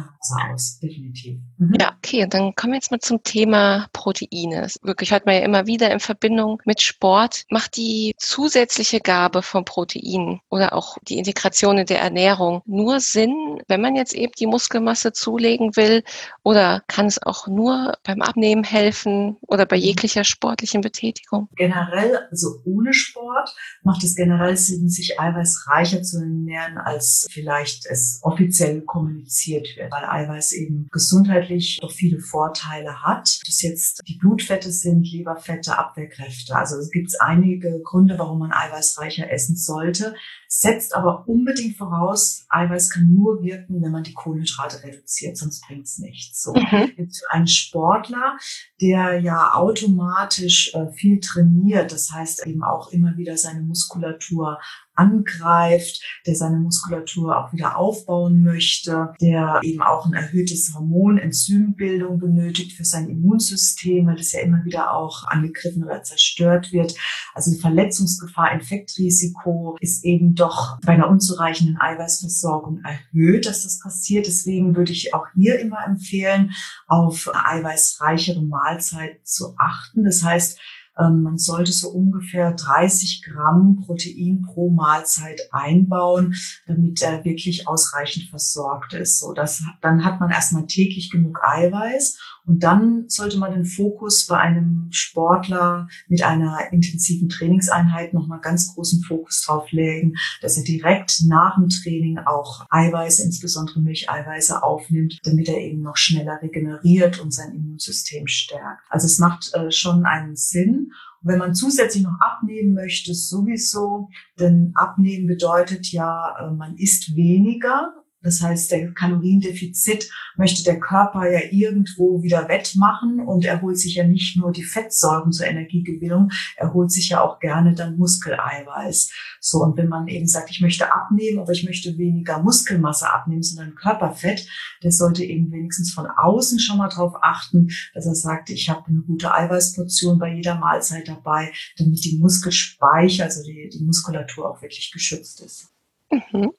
[0.51, 1.39] aus, definitiv.
[1.57, 1.75] Mhm.
[1.79, 4.67] Ja, okay, und dann kommen wir jetzt mal zum Thema Proteine.
[4.81, 7.43] Wirklich hört man ja immer wieder in Verbindung mit Sport.
[7.49, 13.61] Macht die zusätzliche Gabe von Proteinen oder auch die Integration in der Ernährung nur Sinn,
[13.67, 16.03] wenn man jetzt eben die Muskelmasse zulegen will?
[16.43, 19.83] Oder kann es auch nur beim Abnehmen helfen oder bei mhm.
[19.83, 21.49] jeglicher sportlichen Betätigung?
[21.55, 23.53] Generell, also ohne Sport,
[23.83, 29.91] macht es generell Sinn, sich eiweißreicher zu ernähren, als vielleicht es offiziell kommuniziert kommuniziert wird,
[29.91, 33.39] weil Eiweiß eben gesundheitlich doch viele Vorteile hat.
[33.45, 36.55] Das jetzt die Blutfette sind, Leberfette, Abwehrkräfte.
[36.55, 40.15] Also es gibt einige Gründe, warum man eiweißreicher essen sollte
[40.59, 45.85] setzt aber unbedingt voraus, Eiweiß kann nur wirken, wenn man die Kohlenhydrate reduziert, sonst bringt
[45.85, 46.41] es nichts.
[46.43, 46.53] So.
[46.53, 46.91] Mhm.
[46.97, 48.37] Jetzt für einen Sportler,
[48.81, 54.59] der ja automatisch äh, viel trainiert, das heißt eben auch immer wieder seine Muskulatur
[54.95, 62.73] angreift, der seine Muskulatur auch wieder aufbauen möchte, der eben auch ein erhöhtes Hormon-Enzymbildung benötigt
[62.73, 66.95] für sein Immunsystem, weil das ja immer wieder auch angegriffen oder zerstört wird.
[67.33, 74.27] Also die Verletzungsgefahr, Infektrisiko ist eben doch bei einer unzureichenden Eiweißversorgung erhöht, dass das passiert.
[74.27, 76.51] Deswegen würde ich auch hier immer empfehlen,
[76.87, 80.03] auf eiweißreichere Mahlzeiten zu achten.
[80.03, 80.59] Das heißt,
[80.97, 86.35] man sollte so ungefähr 30 Gramm Protein pro Mahlzeit einbauen,
[86.67, 89.19] damit er wirklich ausreichend versorgt ist.
[89.19, 94.27] So, das, dann hat man erstmal täglich genug Eiweiß und dann sollte man den Fokus
[94.27, 100.63] bei einem Sportler mit einer intensiven Trainingseinheit nochmal ganz großen Fokus drauf legen, dass er
[100.63, 107.19] direkt nach dem Training auch Eiweiße, insbesondere Milcheiweiße aufnimmt, damit er eben noch schneller regeneriert
[107.19, 108.83] und sein Immunsystem stärkt.
[108.89, 110.91] Also es macht äh, schon einen Sinn.
[111.21, 118.04] Wenn man zusätzlich noch abnehmen möchte, sowieso, denn abnehmen bedeutet ja, äh, man isst weniger
[118.25, 123.95] das heißt, der Kaloriendefizit möchte der Körper ja irgendwo wieder wettmachen und er holt sich
[123.95, 129.11] ja nicht nur die Fettsäuren zur Energiegewinnung, er holt sich ja auch gerne dann Muskeleiweiß.
[129.39, 133.43] So, und wenn man eben sagt, ich möchte abnehmen, aber ich möchte weniger Muskelmasse abnehmen,
[133.43, 134.47] sondern Körperfett,
[134.81, 138.87] der sollte eben wenigstens von außen schon mal darauf achten, dass er sagt, ich habe
[138.87, 144.63] eine gute Eiweißportion bei jeder Mahlzeit dabei, damit die Muskelspeicher, also die, die Muskulatur auch
[144.63, 145.74] wirklich geschützt ist.
[146.11, 146.51] Mhm.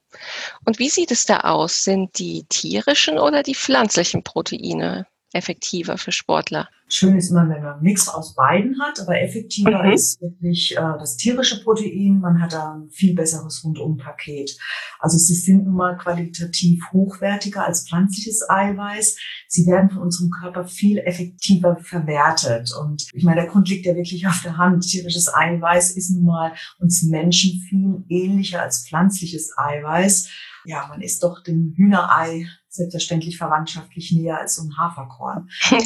[0.64, 1.84] Und wie sieht es da aus?
[1.84, 5.06] Sind die tierischen oder die pflanzlichen Proteine
[5.36, 6.68] effektiver für Sportler?
[6.88, 9.92] Schön ist immer, wenn man einen Mix aus beiden hat, aber effektiver mhm.
[9.92, 12.20] ist wirklich äh, das tierische Protein.
[12.20, 14.56] Man hat da ein viel besseres Rundumpaket.
[15.00, 19.18] Also sie sind nun mal qualitativ hochwertiger als pflanzliches Eiweiß.
[19.48, 22.72] Sie werden von unserem Körper viel effektiver verwertet.
[22.80, 24.88] Und ich meine, der Grund liegt ja wirklich auf der Hand.
[24.88, 30.28] Tierisches Eiweiß ist nun mal uns Menschen viel ähnlicher als pflanzliches Eiweiß.
[30.64, 35.48] Ja, man ist doch dem Hühnerei selbstverständlich verwandtschaftlich näher als so ein Haferkorn.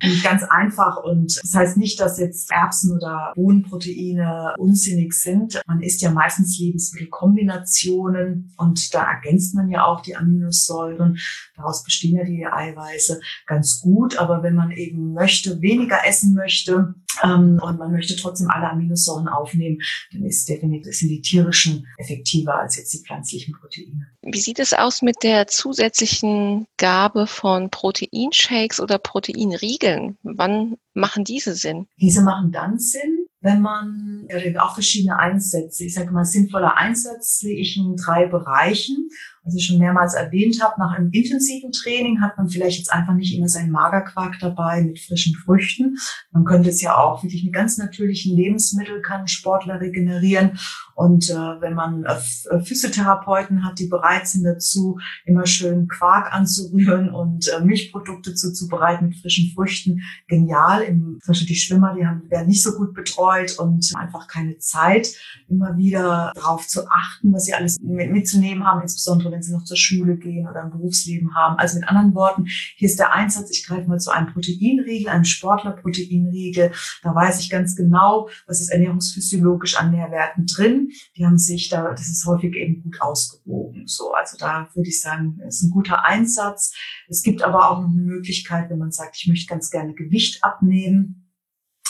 [0.00, 5.60] Also, ganz einfach und das heißt nicht, dass jetzt Erbsen oder Bohnenproteine unsinnig sind.
[5.66, 11.18] Man isst ja meistens Lebensmittelkombinationen und da ergänzt man ja auch die Aminosäuren.
[11.56, 14.18] Daraus bestehen ja die Eiweiße ganz gut.
[14.18, 19.28] Aber wenn man eben möchte, weniger essen möchte, ähm, und man möchte trotzdem alle Aminosäuren
[19.28, 19.78] aufnehmen,
[20.12, 24.06] dann ist definitiv sind die tierischen effektiver als jetzt die pflanzlichen Proteine.
[24.22, 26.37] Wie sieht es aus mit der zusätzlichen
[26.76, 30.18] Gabe von Proteinshakes oder Proteinriegeln?
[30.22, 31.86] Wann machen diese Sinn?
[32.00, 34.26] Diese machen dann Sinn, wenn man
[34.58, 39.08] auch verschiedene Einsätze, ich sage mal sinnvoller Einsatz sehe ich in drei Bereichen
[39.48, 43.14] was ich schon mehrmals erwähnt habe, nach einem intensiven Training hat man vielleicht jetzt einfach
[43.14, 45.96] nicht immer seinen Magerquark dabei mit frischen Früchten.
[46.30, 50.58] Man könnte es ja auch wirklich mit ganz natürlichen Lebensmitteln kann Sportler regenerieren.
[50.94, 52.16] Und äh, wenn man äh,
[52.50, 59.08] äh, Physiotherapeuten hat, die bereit sind dazu, immer schön Quark anzurühren und äh, Milchprodukte zuzubereiten
[59.08, 60.82] mit frischen Früchten, genial.
[60.82, 64.58] Im, zum Beispiel die Schwimmer, die haben, werden nicht so gut betreut und einfach keine
[64.58, 65.14] Zeit,
[65.48, 69.76] immer wieder darauf zu achten, was sie alles mit, mitzunehmen haben, insbesondere sie noch zur
[69.76, 71.56] Schule gehen oder ein Berufsleben haben.
[71.58, 72.46] Also mit anderen Worten,
[72.76, 76.72] hier ist der Einsatz, ich greife mal zu einem Proteinriegel, einem Sportlerproteinriegel.
[77.02, 80.90] Da weiß ich ganz genau, was ist ernährungsphysiologisch an Nährwerten drin.
[81.16, 83.86] Die haben sich da, das ist häufig eben gut ausgewogen.
[83.86, 86.74] So, also da würde ich sagen, ist ein guter Einsatz.
[87.08, 90.42] Es gibt aber auch noch eine Möglichkeit, wenn man sagt, ich möchte ganz gerne Gewicht
[90.44, 91.28] abnehmen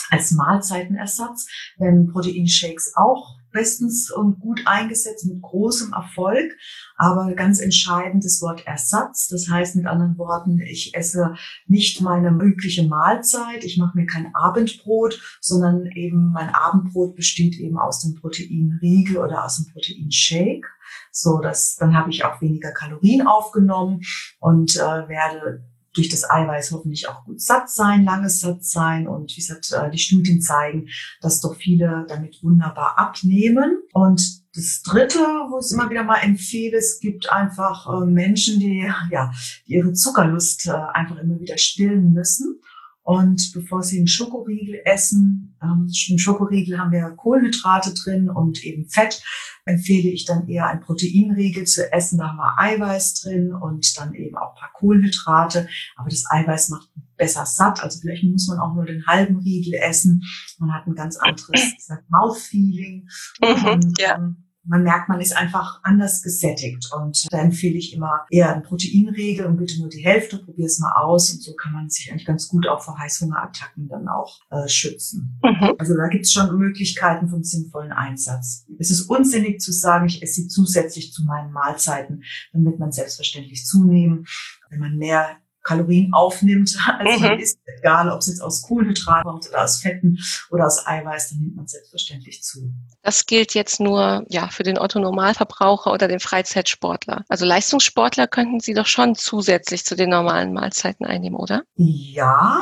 [0.09, 6.55] als Mahlzeitenersatz, wenn Proteinshakes auch bestens und gut eingesetzt mit großem Erfolg.
[6.95, 9.27] Aber ganz entscheidend das Wort Ersatz.
[9.27, 11.35] Das heißt mit anderen Worten, ich esse
[11.67, 13.63] nicht meine übliche Mahlzeit.
[13.63, 19.45] Ich mache mir kein Abendbrot, sondern eben mein Abendbrot besteht eben aus dem Proteinriegel oder
[19.45, 20.67] aus dem Proteinshake.
[21.11, 24.01] So, dass dann habe ich auch weniger Kalorien aufgenommen
[24.39, 29.07] und äh, werde durch das Eiweiß hoffentlich auch gut satt sein, langes satt sein.
[29.07, 30.89] Und wie gesagt, äh, die Studien zeigen,
[31.21, 33.79] dass doch viele damit wunderbar abnehmen.
[33.93, 34.21] Und
[34.55, 39.31] das Dritte, wo ich immer wieder mal empfehle, es gibt einfach äh, Menschen, die ja
[39.67, 42.59] die ihre Zuckerlust äh, einfach immer wieder stillen müssen.
[43.09, 48.85] Und bevor Sie einen Schokoriegel essen, ähm, im Schokoriegel haben wir Kohlenhydrate drin und eben
[48.85, 49.23] Fett,
[49.65, 52.19] empfehle ich dann eher ein Proteinriegel zu essen.
[52.19, 55.67] Da haben wir Eiweiß drin und dann eben auch ein paar Kohlenhydrate.
[55.95, 57.81] Aber das Eiweiß macht besser satt.
[57.81, 60.21] Also vielleicht muss man auch nur den halben Riegel essen.
[60.59, 61.77] Man hat ein ganz anderes
[62.09, 63.09] Mouthfeeling.
[63.41, 64.17] Mhm, ja.
[64.17, 66.89] Ähm, man merkt, man ist einfach anders gesättigt.
[66.95, 70.79] Und da empfehle ich immer eher einen Proteinregel und bitte nur die Hälfte, probier es
[70.79, 71.33] mal aus.
[71.33, 75.39] Und so kann man sich eigentlich ganz gut auch vor Heißhungerattacken dann auch äh, schützen.
[75.43, 75.73] Mhm.
[75.79, 78.65] Also da gibt es schon Möglichkeiten vom sinnvollen Einsatz.
[78.77, 83.65] Es ist unsinnig zu sagen, ich esse sie zusätzlich zu meinen Mahlzeiten, damit man selbstverständlich
[83.65, 84.25] zunehmen.
[84.69, 87.39] Wenn man mehr Kalorien aufnimmt, als man mhm.
[87.39, 90.17] isst, egal ob es jetzt aus Kohlenhydraten kommt oder aus Fetten
[90.49, 92.73] oder aus Eiweiß, dann nimmt man selbstverständlich zu.
[93.01, 97.23] Das gilt jetzt nur ja für den Otto-Normalverbraucher oder den Freizeitsportler.
[97.29, 101.63] Also Leistungssportler könnten Sie doch schon zusätzlich zu den normalen Mahlzeiten einnehmen, oder?
[101.75, 102.61] Ja,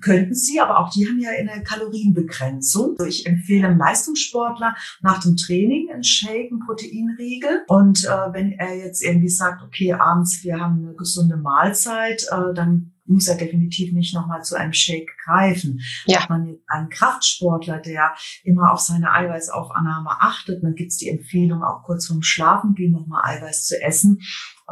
[0.00, 2.96] könnten sie, aber auch die haben ja eine Kalorienbegrenzung.
[2.98, 7.64] Also ich empfehle einem Leistungssportler nach dem Training einen Shake, einen Proteinriegel.
[7.68, 12.54] Und äh, wenn er jetzt irgendwie sagt, okay, abends wir haben eine gesunde Mahlzeit, äh,
[12.54, 15.80] dann muss er definitiv nicht nochmal zu einem Shake greifen.
[16.06, 16.22] Ja.
[16.22, 18.14] Hat man jetzt einen Kraftsportler, der
[18.44, 22.92] immer auf seine Eiweißaufnahme achtet, dann gibt es die Empfehlung, auch kurz vorm Schlafen gehen
[22.92, 24.20] nochmal Eiweiß zu essen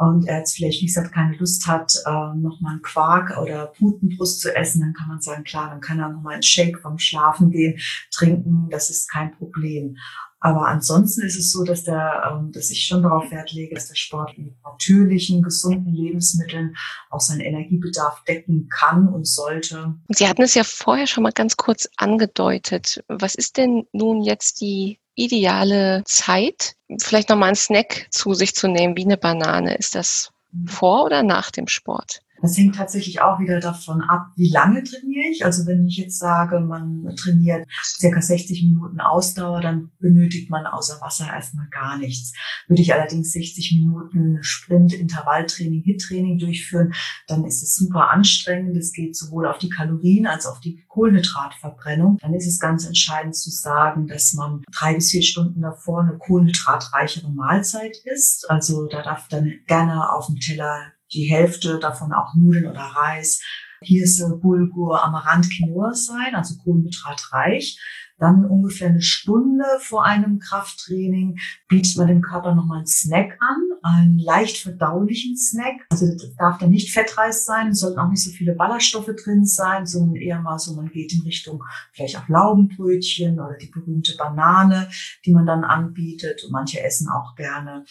[0.01, 4.41] und er jetzt vielleicht, wie gesagt, keine Lust hat, äh, nochmal einen Quark oder Putenbrust
[4.41, 7.51] zu essen, dann kann man sagen, klar, dann kann er nochmal einen Shake vom Schlafen
[7.51, 7.79] gehen,
[8.11, 9.97] trinken, das ist kein Problem.
[10.39, 13.89] Aber ansonsten ist es so, dass, der, ähm, dass ich schon darauf Wert lege, dass
[13.89, 16.75] der Sport mit natürlichen, gesunden Lebensmitteln
[17.11, 19.93] auch seinen Energiebedarf decken kann und sollte.
[20.09, 23.03] Sie hatten es ja vorher schon mal ganz kurz angedeutet.
[23.07, 28.67] Was ist denn nun jetzt die ideale Zeit, vielleicht nochmal einen Snack zu sich zu
[28.67, 29.75] nehmen, wie eine Banane?
[29.75, 30.31] Ist das
[30.67, 32.21] vor oder nach dem Sport?
[32.41, 35.45] Das hängt tatsächlich auch wieder davon ab, wie lange trainiere ich.
[35.45, 41.01] Also wenn ich jetzt sage, man trainiert circa 60 Minuten Ausdauer, dann benötigt man außer
[41.01, 42.33] Wasser erstmal gar nichts.
[42.67, 46.93] Würde ich allerdings 60 Minuten Sprint, Intervalltraining, Hit-Training durchführen,
[47.27, 48.77] dann ist es super anstrengend.
[48.77, 52.17] Es geht sowohl auf die Kalorien als auch auf die Kohlenhydratverbrennung.
[52.17, 56.17] Dann ist es ganz entscheidend zu sagen, dass man drei bis vier Stunden davor eine
[56.17, 58.49] kohlenhydratreichere Mahlzeit isst.
[58.49, 63.41] Also da darf dann gerne auf dem Teller die Hälfte davon auch Nudeln oder Reis,
[63.81, 67.79] Hirse, Bulgur, Amaranth, Quinoa sein, also kohlenhydratreich.
[68.21, 73.57] Dann ungefähr eine Stunde vor einem Krafttraining bietet man dem Körper nochmal einen Snack an,
[73.81, 75.87] einen leicht verdaulichen Snack.
[75.89, 79.43] Also das darf dann nicht Fettreis sein, es sollten auch nicht so viele Ballaststoffe drin
[79.43, 84.15] sein, sondern eher mal so, man geht in Richtung vielleicht auch Laugenbrötchen oder die berühmte
[84.17, 84.89] Banane,
[85.25, 86.43] die man dann anbietet.
[86.43, 87.85] Und manche essen auch gerne,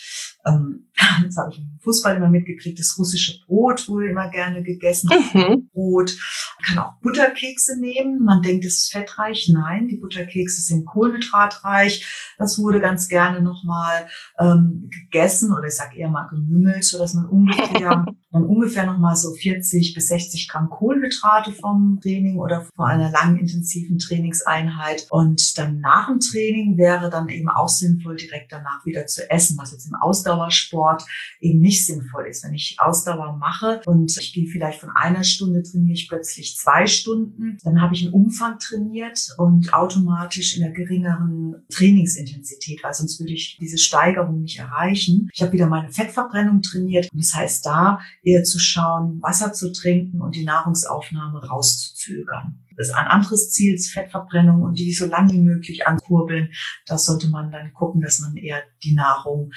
[0.47, 0.91] ähm,
[1.25, 5.11] das habe ich im Fußball immer mitgekriegt, das russische Brot wurde immer gerne gegessen.
[5.35, 5.71] Mhm.
[5.73, 6.17] Brot.
[6.59, 8.25] Man kann auch Butterkekse nehmen.
[8.25, 9.51] Man denkt, es ist fettreich.
[9.53, 12.35] Nein, die Butter Butterkekse sind kohlenhydratreich.
[12.39, 14.07] Das wurde ganz gerne nochmal
[14.39, 19.17] ähm, gegessen oder ich sage eher mal gemümmelt, so dass man ungefähr dann ungefähr nochmal
[19.17, 25.07] so 40 bis 60 Gramm Kohlenhydrate vom Training oder vor einer langen intensiven Trainingseinheit.
[25.11, 29.59] Und dann nach dem Training wäre dann eben auch sinnvoll, direkt danach wieder zu essen,
[29.59, 31.05] was jetzt im Ausdauersport
[31.41, 32.45] eben nicht sinnvoll ist.
[32.45, 36.87] Wenn ich Ausdauer mache und ich gehe vielleicht von einer Stunde trainiere ich plötzlich zwei
[36.87, 43.19] Stunden, dann habe ich einen Umfang trainiert und automatisch in einer geringeren Trainingsintensität, weil sonst
[43.19, 45.29] würde ich diese Steigerung nicht erreichen.
[45.33, 49.73] Ich habe wieder meine Fettverbrennung trainiert und das heißt, da eher zu schauen, Wasser zu
[49.73, 52.65] trinken und die Nahrungsaufnahme rauszuzögern.
[52.77, 56.51] Das ist ein anderes Ziel ist Fettverbrennung und die so lange wie möglich ankurbeln.
[56.87, 59.53] Das sollte man dann gucken, dass man eher die Nahrung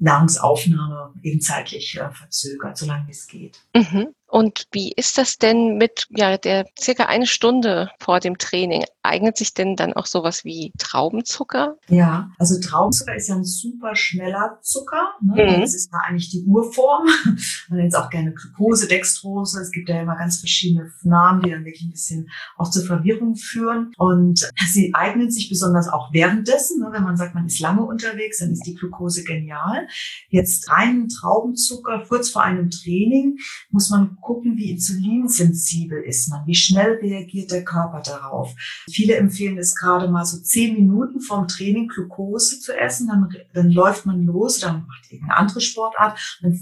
[0.00, 3.60] Nahrungsaufnahme eben zeitlich äh, verzögert, solange es geht.
[3.76, 4.14] Mhm.
[4.30, 8.84] Und wie ist das denn mit ja, der circa eine Stunde vor dem Training?
[9.02, 11.76] Eignet sich denn dann auch sowas wie Traubenzucker?
[11.88, 15.14] Ja, also Traubenzucker ist ja ein super schneller Zucker.
[15.20, 15.44] Ne?
[15.44, 15.60] Mhm.
[15.62, 17.06] Das ist ja eigentlich die Urform.
[17.68, 19.60] Man nennt es auch gerne Glucose, Dextrose.
[19.60, 23.34] Es gibt ja immer ganz verschiedene Namen, die dann wirklich ein bisschen auch zur Verwirrung
[23.34, 23.92] führen.
[23.98, 26.80] Und sie eignen sich besonders auch währenddessen.
[26.80, 26.90] Ne?
[26.92, 29.88] Wenn man sagt, man ist lange unterwegs, dann ist die Glucose genial.
[30.28, 33.38] Jetzt reinen Traubenzucker kurz vor einem Training
[33.70, 38.54] muss man gucken, wie insulinsensibel ist man, wie schnell reagiert der Körper darauf.
[38.90, 43.70] Viele empfehlen es gerade mal so zehn Minuten vorm Training Glucose zu essen, dann, dann
[43.70, 46.58] läuft man los, dann macht irgendeine andere Sportart, dann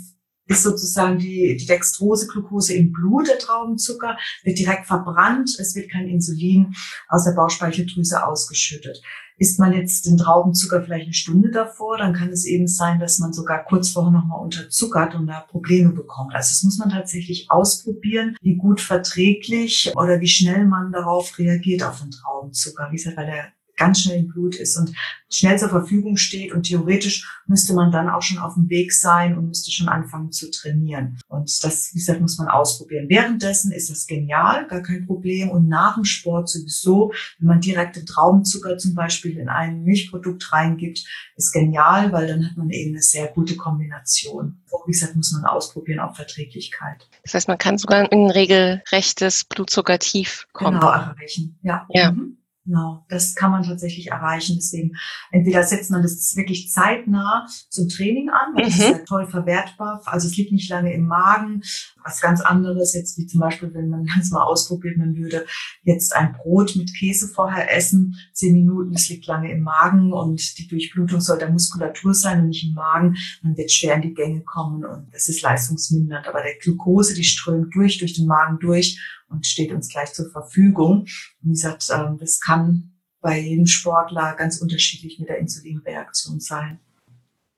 [0.48, 5.90] ist sozusagen die, die Dextrose, Glucose im Blut, der Traubenzucker, wird direkt verbrannt, es wird
[5.90, 6.74] kein Insulin
[7.08, 9.02] aus der Bauchspeicheldrüse ausgeschüttet.
[9.38, 13.18] Isst man jetzt den Traubenzucker vielleicht eine Stunde davor, dann kann es eben sein, dass
[13.18, 16.34] man sogar kurz vorher nochmal unterzuckert und da Probleme bekommt.
[16.34, 21.82] Also das muss man tatsächlich ausprobieren, wie gut verträglich oder wie schnell man darauf reagiert
[21.82, 22.88] auf den Traubenzucker.
[22.90, 24.94] Wie gesagt, weil der ganz schnell im Blut ist und
[25.30, 26.52] schnell zur Verfügung steht.
[26.52, 30.32] Und theoretisch müsste man dann auch schon auf dem Weg sein und müsste schon anfangen
[30.32, 31.18] zu trainieren.
[31.28, 33.08] Und das, wie gesagt, muss man ausprobieren.
[33.08, 35.50] Währenddessen ist das genial, gar kein Problem.
[35.50, 40.52] Und nach dem Sport sowieso, wenn man direkt den Traubenzucker zum Beispiel in ein Milchprodukt
[40.52, 41.04] reingibt,
[41.36, 44.62] ist genial, weil dann hat man eben eine sehr gute Kombination.
[44.72, 47.08] Auch wie gesagt, muss man ausprobieren auf Verträglichkeit.
[47.22, 50.80] Das heißt, man kann sogar in regelrechtes Blutzuckertief kommen.
[50.80, 51.58] Genau, erreichen.
[51.62, 51.86] Ja.
[51.90, 52.12] ja.
[52.12, 52.38] Mhm.
[52.68, 54.56] Genau, das kann man tatsächlich erreichen.
[54.56, 54.94] Deswegen
[55.30, 58.68] entweder setzt man das wirklich zeitnah zum Training an, weil mhm.
[58.68, 60.02] das ist ja toll verwertbar.
[60.04, 61.62] Also es liegt nicht lange im Magen.
[62.08, 65.44] Was ganz anderes jetzt wie zum Beispiel, wenn man das mal ausprobiert, man würde
[65.82, 70.58] jetzt ein Brot mit Käse vorher essen, zehn Minuten, es liegt lange im Magen und
[70.58, 73.16] die Durchblutung soll der Muskulatur sein und nicht im Magen.
[73.42, 76.26] Man wird schwer in die Gänge kommen und es ist leistungsmindernd.
[76.26, 80.30] Aber der Glucose, die strömt durch, durch den Magen durch und steht uns gleich zur
[80.30, 81.00] Verfügung.
[81.00, 81.08] Und
[81.42, 86.80] wie gesagt, ähm, das kann bei jedem Sportler ganz unterschiedlich mit der Insulinreaktion sein.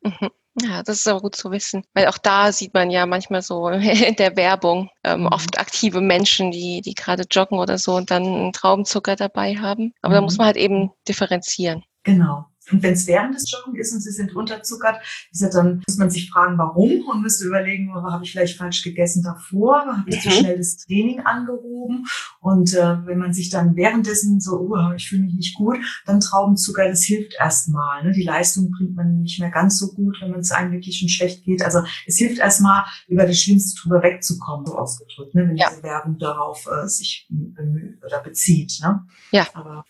[0.03, 0.31] Mhm.
[0.61, 3.69] Ja, das ist aber gut zu wissen, weil auch da sieht man ja manchmal so
[3.69, 5.27] in der Werbung ähm, mhm.
[5.29, 9.93] oft aktive Menschen, die, die gerade joggen oder so und dann einen Traubenzucker dabei haben.
[10.03, 10.17] Aber mhm.
[10.17, 11.85] da muss man halt eben differenzieren.
[12.03, 12.47] Genau.
[12.73, 15.99] Und wenn es während des Joggen ist und sie sind unterzuckert, ist ja dann, muss
[15.99, 20.17] man sich fragen, warum und müsste überlegen, habe ich vielleicht falsch gegessen davor, habe ich
[20.17, 20.21] mhm.
[20.21, 22.07] zu schnell das Training angehoben
[22.41, 26.21] und äh, wenn man sich dann währenddessen so, oh, ich fühle mich nicht gut, dann
[26.21, 28.05] Traubenzucker, das hilft erstmal.
[28.05, 28.13] Ne?
[28.13, 31.09] Die Leistung bringt man nicht mehr ganz so gut, wenn man es einem wirklich schon
[31.09, 31.63] schlecht geht.
[31.63, 35.49] Also es hilft erstmal, über das Schlimmste drüber wegzukommen, so ausgedrückt, ne?
[35.49, 35.69] wenn ja.
[35.71, 38.79] diese Werbung darauf äh, sich bemüht oder bezieht.
[38.83, 39.05] Ne?
[39.33, 39.47] Ja.
[39.55, 39.85] Aber.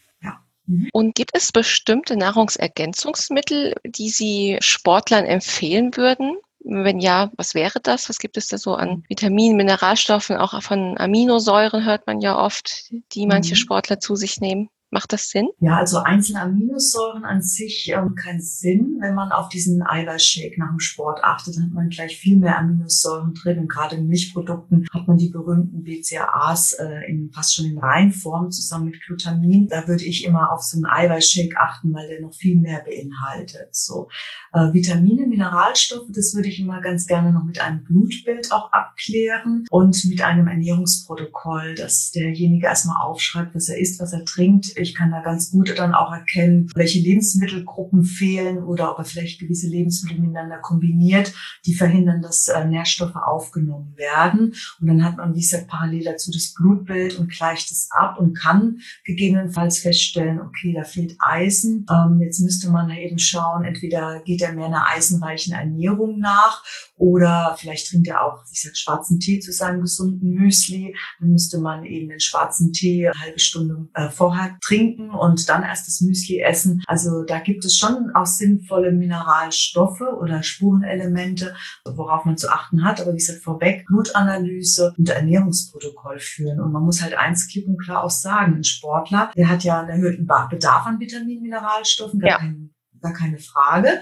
[0.93, 6.37] Und gibt es bestimmte Nahrungsergänzungsmittel, die Sie Sportlern empfehlen würden?
[6.63, 8.09] Wenn ja, was wäre das?
[8.09, 12.91] Was gibt es da so an Vitaminen, Mineralstoffen, auch von Aminosäuren hört man ja oft,
[13.13, 13.57] die manche mhm.
[13.57, 14.69] Sportler zu sich nehmen?
[14.93, 15.49] Macht das Sinn?
[15.61, 18.97] Ja, also einzelne Aminosäuren an sich ähm, keinen Sinn.
[19.01, 22.59] Wenn man auf diesen Eiweißshake nach dem Sport achtet, dann hat man gleich viel mehr
[22.59, 23.61] Aminosäuren drin.
[23.61, 28.51] Und gerade in Milchprodukten hat man die berühmten BCAAs äh, in fast schon in Reinform
[28.51, 29.69] zusammen mit Glutamin.
[29.69, 33.69] Da würde ich immer auf so einen Eiweißshake achten, weil der noch viel mehr beinhaltet.
[33.77, 34.09] So
[34.53, 39.67] äh, Vitamine, Mineralstoffe, das würde ich immer ganz gerne noch mit einem Blutbild auch abklären
[39.71, 44.95] und mit einem Ernährungsprotokoll, dass derjenige erstmal aufschreibt, was er isst, was er trinkt ich
[44.95, 49.69] kann da ganz gut dann auch erkennen, welche Lebensmittelgruppen fehlen oder ob er vielleicht gewisse
[49.69, 51.33] Lebensmittel miteinander kombiniert,
[51.67, 54.55] die verhindern, dass äh, Nährstoffe aufgenommen werden.
[54.81, 58.37] Und dann hat man, wie gesagt, parallel dazu das Blutbild und gleicht es ab und
[58.37, 61.87] kann gegebenenfalls feststellen, okay, da fehlt Eisen.
[61.91, 66.65] Ähm, jetzt müsste man eben schauen, entweder geht er mehr einer eisenreichen Ernährung nach
[66.97, 70.95] oder vielleicht trinkt er auch, wie gesagt, schwarzen Tee zu seinem gesunden Müsli.
[71.19, 74.70] Dann müsste man eben den schwarzen Tee eine halbe Stunde äh, vorher trinken
[75.11, 76.83] und dann erst das Müsli essen.
[76.87, 81.55] Also da gibt es schon auch sinnvolle Mineralstoffe oder Spurenelemente,
[81.85, 83.01] worauf man zu achten hat.
[83.01, 86.61] Aber wie gesagt, vorweg Blutanalyse und Ernährungsprotokoll führen.
[86.61, 89.81] Und man muss halt eins klipp und klar auch sagen, ein Sportler, der hat ja
[89.81, 92.39] einen erhöhten Bedarf an Vitaminen, Mineralstoffen, gar, ja.
[92.39, 94.01] kein, gar keine Frage.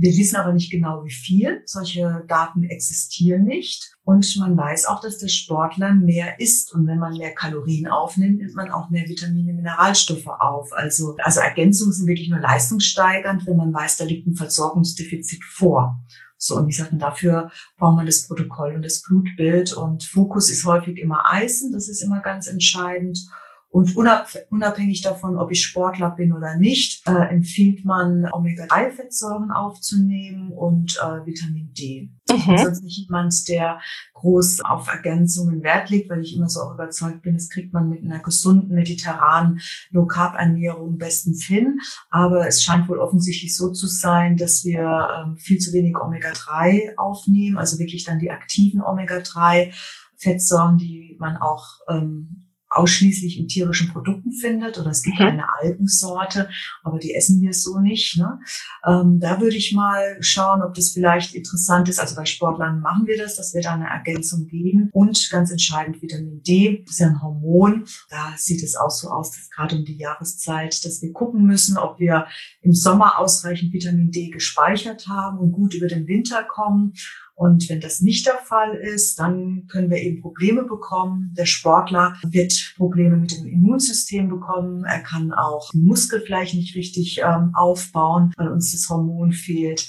[0.00, 1.60] Wir wissen aber nicht genau, wie viel.
[1.64, 3.96] Solche Daten existieren nicht.
[4.04, 6.72] Und man weiß auch, dass der Sportler mehr isst.
[6.72, 10.72] Und wenn man mehr Kalorien aufnimmt, nimmt man auch mehr Vitamine, Mineralstoffe auf.
[10.72, 16.00] Also, also Ergänzungen sind wirklich nur leistungssteigernd, wenn man weiß, da liegt ein Versorgungsdefizit vor.
[16.36, 19.72] So, und wie gesagt, dafür braucht man das Protokoll und das Blutbild.
[19.72, 21.72] Und Fokus ist häufig immer Eisen.
[21.72, 23.18] Das ist immer ganz entscheidend.
[23.70, 30.96] Und unabhängig davon, ob ich Sportler bin oder nicht, äh, empfiehlt man, Omega-3-Fettsäuren aufzunehmen und
[30.96, 32.10] äh, Vitamin D.
[32.30, 32.36] Mhm.
[32.36, 33.78] Ich bin sonst nicht jemand, der
[34.14, 37.90] groß auf Ergänzungen Wert legt, weil ich immer so auch überzeugt bin, das kriegt man
[37.90, 39.60] mit einer gesunden, mediterranen
[39.90, 41.78] Low-Carb-Ernährung bestens hin.
[42.08, 46.96] Aber es scheint wohl offensichtlich so zu sein, dass wir ähm, viel zu wenig Omega-3
[46.96, 49.74] aufnehmen, also wirklich dann die aktiven Omega-3
[50.16, 55.26] Fettsäuren, die man auch ähm, ausschließlich in tierischen Produkten findet oder es gibt mhm.
[55.26, 56.48] eine Algensorte,
[56.82, 58.18] aber die essen wir so nicht.
[58.18, 58.40] Ne?
[58.86, 61.98] Ähm, da würde ich mal schauen, ob das vielleicht interessant ist.
[61.98, 64.90] Also bei Sportlern machen wir das, dass wir da eine Ergänzung geben.
[64.92, 67.84] Und ganz entscheidend Vitamin D, das ist ja ein Hormon.
[68.10, 71.78] Da sieht es auch so aus, dass gerade um die Jahreszeit, dass wir gucken müssen,
[71.78, 72.26] ob wir
[72.60, 76.92] im Sommer ausreichend Vitamin D gespeichert haben und gut über den Winter kommen
[77.38, 81.32] und wenn das nicht der Fall ist, dann können wir eben Probleme bekommen.
[81.38, 84.84] Der Sportler wird Probleme mit dem Immunsystem bekommen.
[84.84, 89.88] Er kann auch Muskel vielleicht nicht richtig ähm, aufbauen, weil uns das Hormon fehlt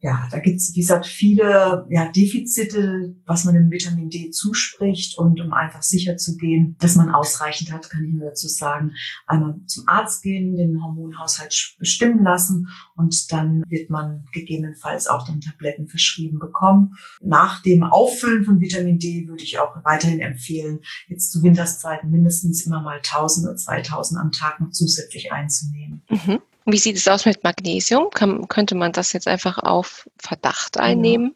[0.00, 5.18] ja, da gibt es, wie gesagt, viele ja, Defizite, was man dem Vitamin D zuspricht.
[5.18, 8.92] Und um einfach sicher zu gehen, dass man ausreichend hat, kann ich nur dazu sagen,
[9.26, 15.40] einmal zum Arzt gehen, den Hormonhaushalt bestimmen lassen und dann wird man gegebenenfalls auch dann
[15.40, 16.94] Tabletten verschrieben bekommen.
[17.20, 20.78] Nach dem Auffüllen von Vitamin D würde ich auch weiterhin empfehlen,
[21.08, 26.02] jetzt zu Winterszeiten mindestens immer mal 1000 oder 2000 am Tag noch zusätzlich einzunehmen.
[26.08, 26.38] Mhm.
[26.70, 28.10] Wie sieht es aus mit Magnesium?
[28.10, 31.34] Kann, könnte man das jetzt einfach auf Verdacht einnehmen?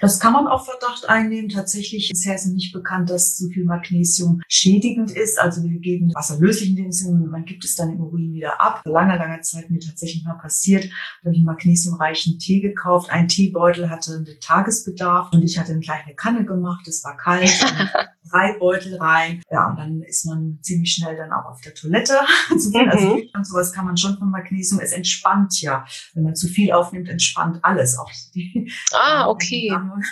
[0.00, 1.48] Das kann man auf Verdacht einnehmen.
[1.48, 5.38] Tatsächlich ist es nicht bekannt, dass zu viel Magnesium schädigend ist.
[5.40, 8.80] Also wir geben wasserlöslich in dem Sinne, man gibt es dann im Urin wieder ab.
[8.82, 13.10] Vor langer, langer Zeit mir tatsächlich mal passiert, da habe ich einen magnesiumreichen Tee gekauft.
[13.10, 16.86] Ein Teebeutel hatte einen Tagesbedarf und ich hatte eine kleine Kanne gemacht.
[16.88, 17.50] Es war kalt.
[18.30, 19.42] drei Beutel rein.
[19.50, 22.14] Ja, und dann ist man ziemlich schnell dann auch auf der Toilette.
[22.50, 22.88] Also mhm.
[22.88, 24.80] Also und sowas kann man schon von Magnesium.
[24.80, 25.84] Es entspannt ja.
[26.14, 27.98] Wenn man zu viel aufnimmt, entspannt alles.
[27.98, 29.55] Auch die ah, okay.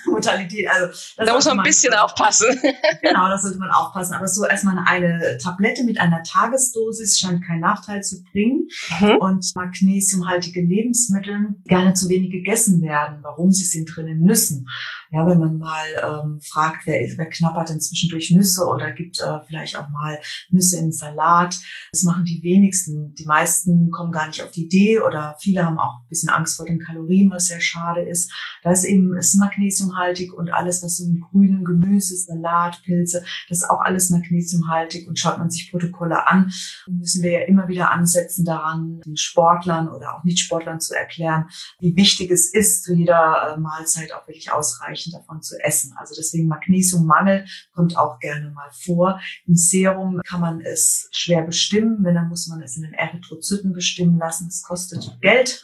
[0.06, 0.68] Modalität.
[0.74, 2.46] Also, da muss man ein bisschen man, aufpassen.
[3.02, 4.14] genau, da sollte man aufpassen.
[4.14, 8.68] Aber so erstmal eine Tablette mit einer Tagesdosis scheint keinen Nachteil zu bringen.
[9.00, 9.16] Mhm.
[9.16, 13.18] Und magnesiumhaltige Lebensmittel gerne zu wenig gegessen werden.
[13.22, 14.66] Warum sie sind drinnen müssen.
[15.10, 19.40] Ja, wenn man mal ähm, fragt, wer, wer knabbert inzwischen zwischendurch Nüsse oder gibt äh,
[19.46, 20.18] vielleicht auch mal
[20.50, 21.58] Nüsse im Salat.
[21.92, 23.14] Das machen die wenigsten.
[23.14, 26.56] Die meisten kommen gar nicht auf die Idee oder viele haben auch ein bisschen Angst
[26.56, 28.32] vor den Kalorien, was sehr schade ist.
[28.62, 33.58] Da ist eben ist magnesiumhaltig und alles, was so im grünen Gemüse, Salat, Pilze, das
[33.58, 36.52] ist auch alles magnesiumhaltig und schaut man sich Protokolle an,
[36.86, 41.46] müssen wir ja immer wieder ansetzen daran, den Sportlern oder auch Nicht-Sportlern zu erklären,
[41.80, 45.94] wie wichtig es ist, zu jeder äh, Mahlzeit auch wirklich ausreichend davon zu essen.
[45.96, 49.20] Also deswegen Magnesiummangel kommt auch gerne mal vor.
[49.46, 53.72] Im Serum kann man es schwer bestimmen, wenn dann muss man es in den Erythrozyten
[53.72, 54.46] bestimmen lassen.
[54.46, 55.62] Das kostet Geld.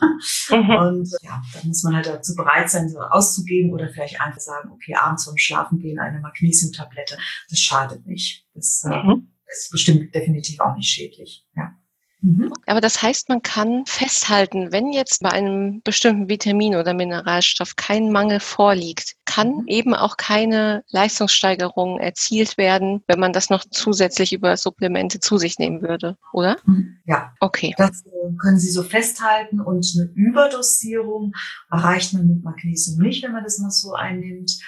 [0.51, 0.71] Mhm.
[0.71, 2.99] Und ja, dann muss man halt dazu bereit sein, so
[3.61, 7.19] auszugeben oder vielleicht einfach sagen, okay, abends vorm Schlafen gehen eine Magnesiumtablette.
[7.49, 8.47] Das schadet nicht.
[8.55, 9.33] Das äh, mhm.
[9.47, 11.47] ist bestimmt definitiv auch nicht schädlich.
[11.57, 11.75] Ja.
[12.23, 12.53] Mhm.
[12.67, 18.11] Aber das heißt, man kann festhalten, wenn jetzt bei einem bestimmten Vitamin oder Mineralstoff kein
[18.13, 19.67] Mangel vorliegt, kann mhm.
[19.67, 25.59] eben auch keine Leistungssteigerung erzielt werden, wenn man das noch zusätzlich über Supplemente zu sich
[25.59, 26.59] nehmen würde, oder?
[26.65, 26.99] Mhm.
[27.07, 27.33] Ja.
[27.41, 27.75] Okay.
[27.79, 31.33] Das äh, können Sie so festhalten und eine Überdosierung
[31.71, 34.59] erreicht man mit Magnesium nicht, wenn man das mal so einnimmt.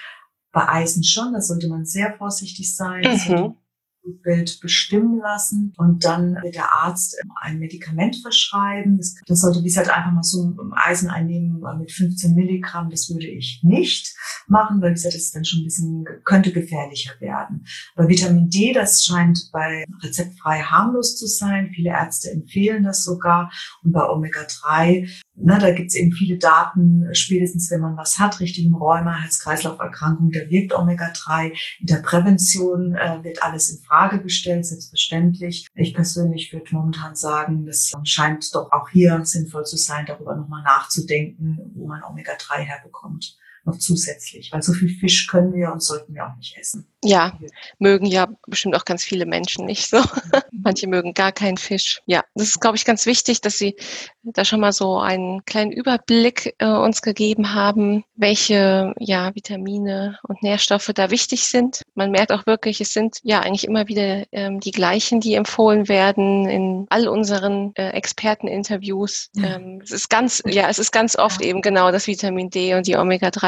[0.52, 3.02] Bei Eisen schon, da sollte man sehr vorsichtig sein.
[3.02, 3.56] Mhm.
[4.02, 8.98] Blutbild bestimmen lassen und dann wird der Arzt ein Medikament verschreiben.
[8.98, 12.90] Das, das sollte, wie gesagt, einfach mal so ein Eisen einnehmen mit 15 Milligramm.
[12.90, 14.14] Das würde ich nicht
[14.46, 17.64] machen, weil, wie gesagt, das dann schon ein bisschen, könnte gefährlicher werden.
[17.94, 21.70] Bei Vitamin D, das scheint bei rezeptfrei harmlos zu sein.
[21.74, 23.52] Viele Ärzte empfehlen das sogar.
[23.82, 28.74] Und bei Omega-3 na, da gibt's eben viele Daten, spätestens wenn man was hat, richtigen
[28.74, 31.52] Rheuma, Herz-Kreislauf-Erkrankung, da wirkt Omega-3.
[31.80, 35.66] In der Prävention äh, wird alles in Frage gestellt, selbstverständlich.
[35.74, 40.62] Ich persönlich würde momentan sagen, das scheint doch auch hier sinnvoll zu sein, darüber nochmal
[40.62, 46.14] nachzudenken, wo man Omega-3 herbekommt noch zusätzlich, weil so viel Fisch können wir und sollten
[46.14, 46.86] wir auch nicht essen.
[47.04, 47.36] Ja,
[47.78, 49.98] mögen ja bestimmt auch ganz viele Menschen nicht so.
[50.52, 52.00] Manche mögen gar keinen Fisch.
[52.06, 53.74] Ja, das ist, glaube ich, ganz wichtig, dass Sie
[54.22, 60.42] da schon mal so einen kleinen Überblick äh, uns gegeben haben, welche ja, Vitamine und
[60.44, 61.82] Nährstoffe da wichtig sind.
[61.94, 65.88] Man merkt auch wirklich, es sind ja eigentlich immer wieder ähm, die gleichen, die empfohlen
[65.88, 69.30] werden in all unseren äh, Experteninterviews.
[69.36, 72.86] Ähm, es ist ganz, ja, es ist ganz oft eben genau das Vitamin D und
[72.86, 72.96] die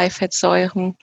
[0.04, 0.96] Omega-3-Fettsäuren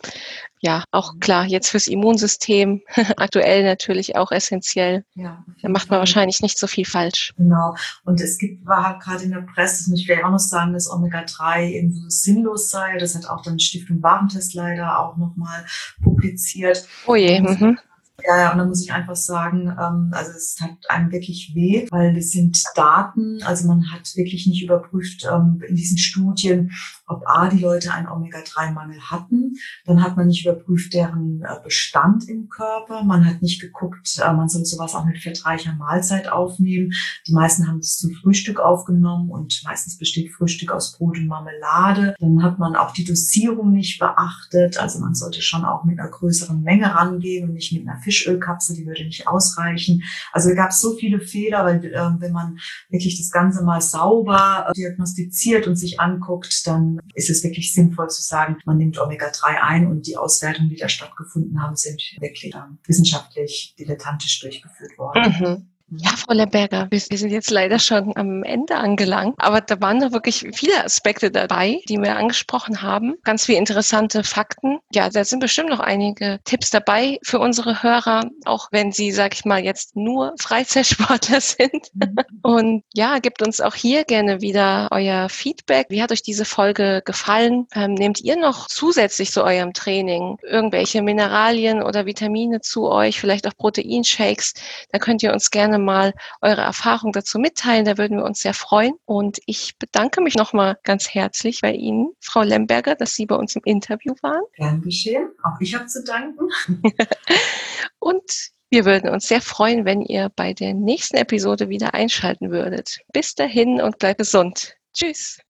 [0.63, 2.81] ja, auch klar, jetzt fürs Immunsystem
[3.17, 5.03] aktuell natürlich auch essentiell.
[5.15, 7.33] Ja, da macht man wahrscheinlich nicht so viel falsch.
[7.35, 7.75] Genau.
[8.05, 10.73] Und es gibt, war halt gerade in der Presse, das muss ich auch noch sagen,
[10.73, 12.97] dass Omega-3 eben so sinnlos sei.
[12.99, 15.65] Das hat auch dann Stiftung Warentest leider auch nochmal
[16.03, 16.87] publiziert.
[17.07, 17.41] Oh je.
[17.41, 17.79] Mhm.
[18.25, 21.87] Ja, ja, und da muss ich einfach sagen, ähm, also es hat einem wirklich weh,
[21.89, 26.71] weil das sind Daten, also man hat wirklich nicht überprüft ähm, in diesen Studien,
[27.11, 29.53] ob A, die Leute einen Omega-3-Mangel hatten,
[29.85, 34.33] dann hat man nicht überprüft deren äh, Bestand im Körper, man hat nicht geguckt, äh,
[34.33, 36.91] man soll sowas auch mit fettreicher Mahlzeit aufnehmen.
[37.27, 42.15] Die meisten haben es zum Frühstück aufgenommen und meistens besteht Frühstück aus Brot und Marmelade.
[42.19, 46.09] Dann hat man auch die Dosierung nicht beachtet, also man sollte schon auch mit einer
[46.09, 50.03] größeren Menge rangehen und nicht mit einer Fischölkapsel, die würde nicht ausreichen.
[50.31, 52.59] Also gab so viele Fehler, weil äh, wenn man
[52.89, 58.21] wirklich das Ganze mal sauber diagnostiziert und sich anguckt, dann ist es wirklich sinnvoll zu
[58.21, 62.59] sagen, man nimmt Omega-3 ein und die Auswertungen, die da stattgefunden haben, sind wirklich äh,
[62.85, 65.35] wissenschaftlich dilettantisch durchgeführt worden.
[65.39, 65.67] Mhm.
[65.93, 70.13] Ja, Frau Lemberger, wir sind jetzt leider schon am Ende angelangt, aber da waren noch
[70.13, 73.15] wirklich viele Aspekte dabei, die wir angesprochen haben.
[73.25, 74.79] Ganz viele interessante Fakten.
[74.93, 79.33] Ja, da sind bestimmt noch einige Tipps dabei für unsere Hörer, auch wenn sie, sag
[79.33, 81.89] ich mal, jetzt nur Freizeitsportler sind.
[81.93, 82.15] Mhm.
[82.41, 85.87] Und ja, gebt uns auch hier gerne wieder euer Feedback.
[85.89, 87.67] Wie hat euch diese Folge gefallen?
[87.75, 93.45] Ähm, nehmt ihr noch zusätzlich zu eurem Training irgendwelche Mineralien oder Vitamine zu euch, vielleicht
[93.45, 94.53] auch Proteinshakes?
[94.93, 97.85] Da könnt ihr uns gerne mal eure Erfahrung dazu mitteilen.
[97.85, 98.93] Da würden wir uns sehr freuen.
[99.05, 103.55] Und ich bedanke mich nochmal ganz herzlich bei Ihnen, Frau Lemberger, dass Sie bei uns
[103.55, 104.43] im Interview waren.
[104.55, 105.29] Gern geschehen.
[105.43, 106.47] Auch ich habe zu danken.
[107.99, 112.99] Und wir würden uns sehr freuen, wenn ihr bei der nächsten Episode wieder einschalten würdet.
[113.11, 114.77] Bis dahin und bleibt gesund.
[114.93, 115.41] Tschüss.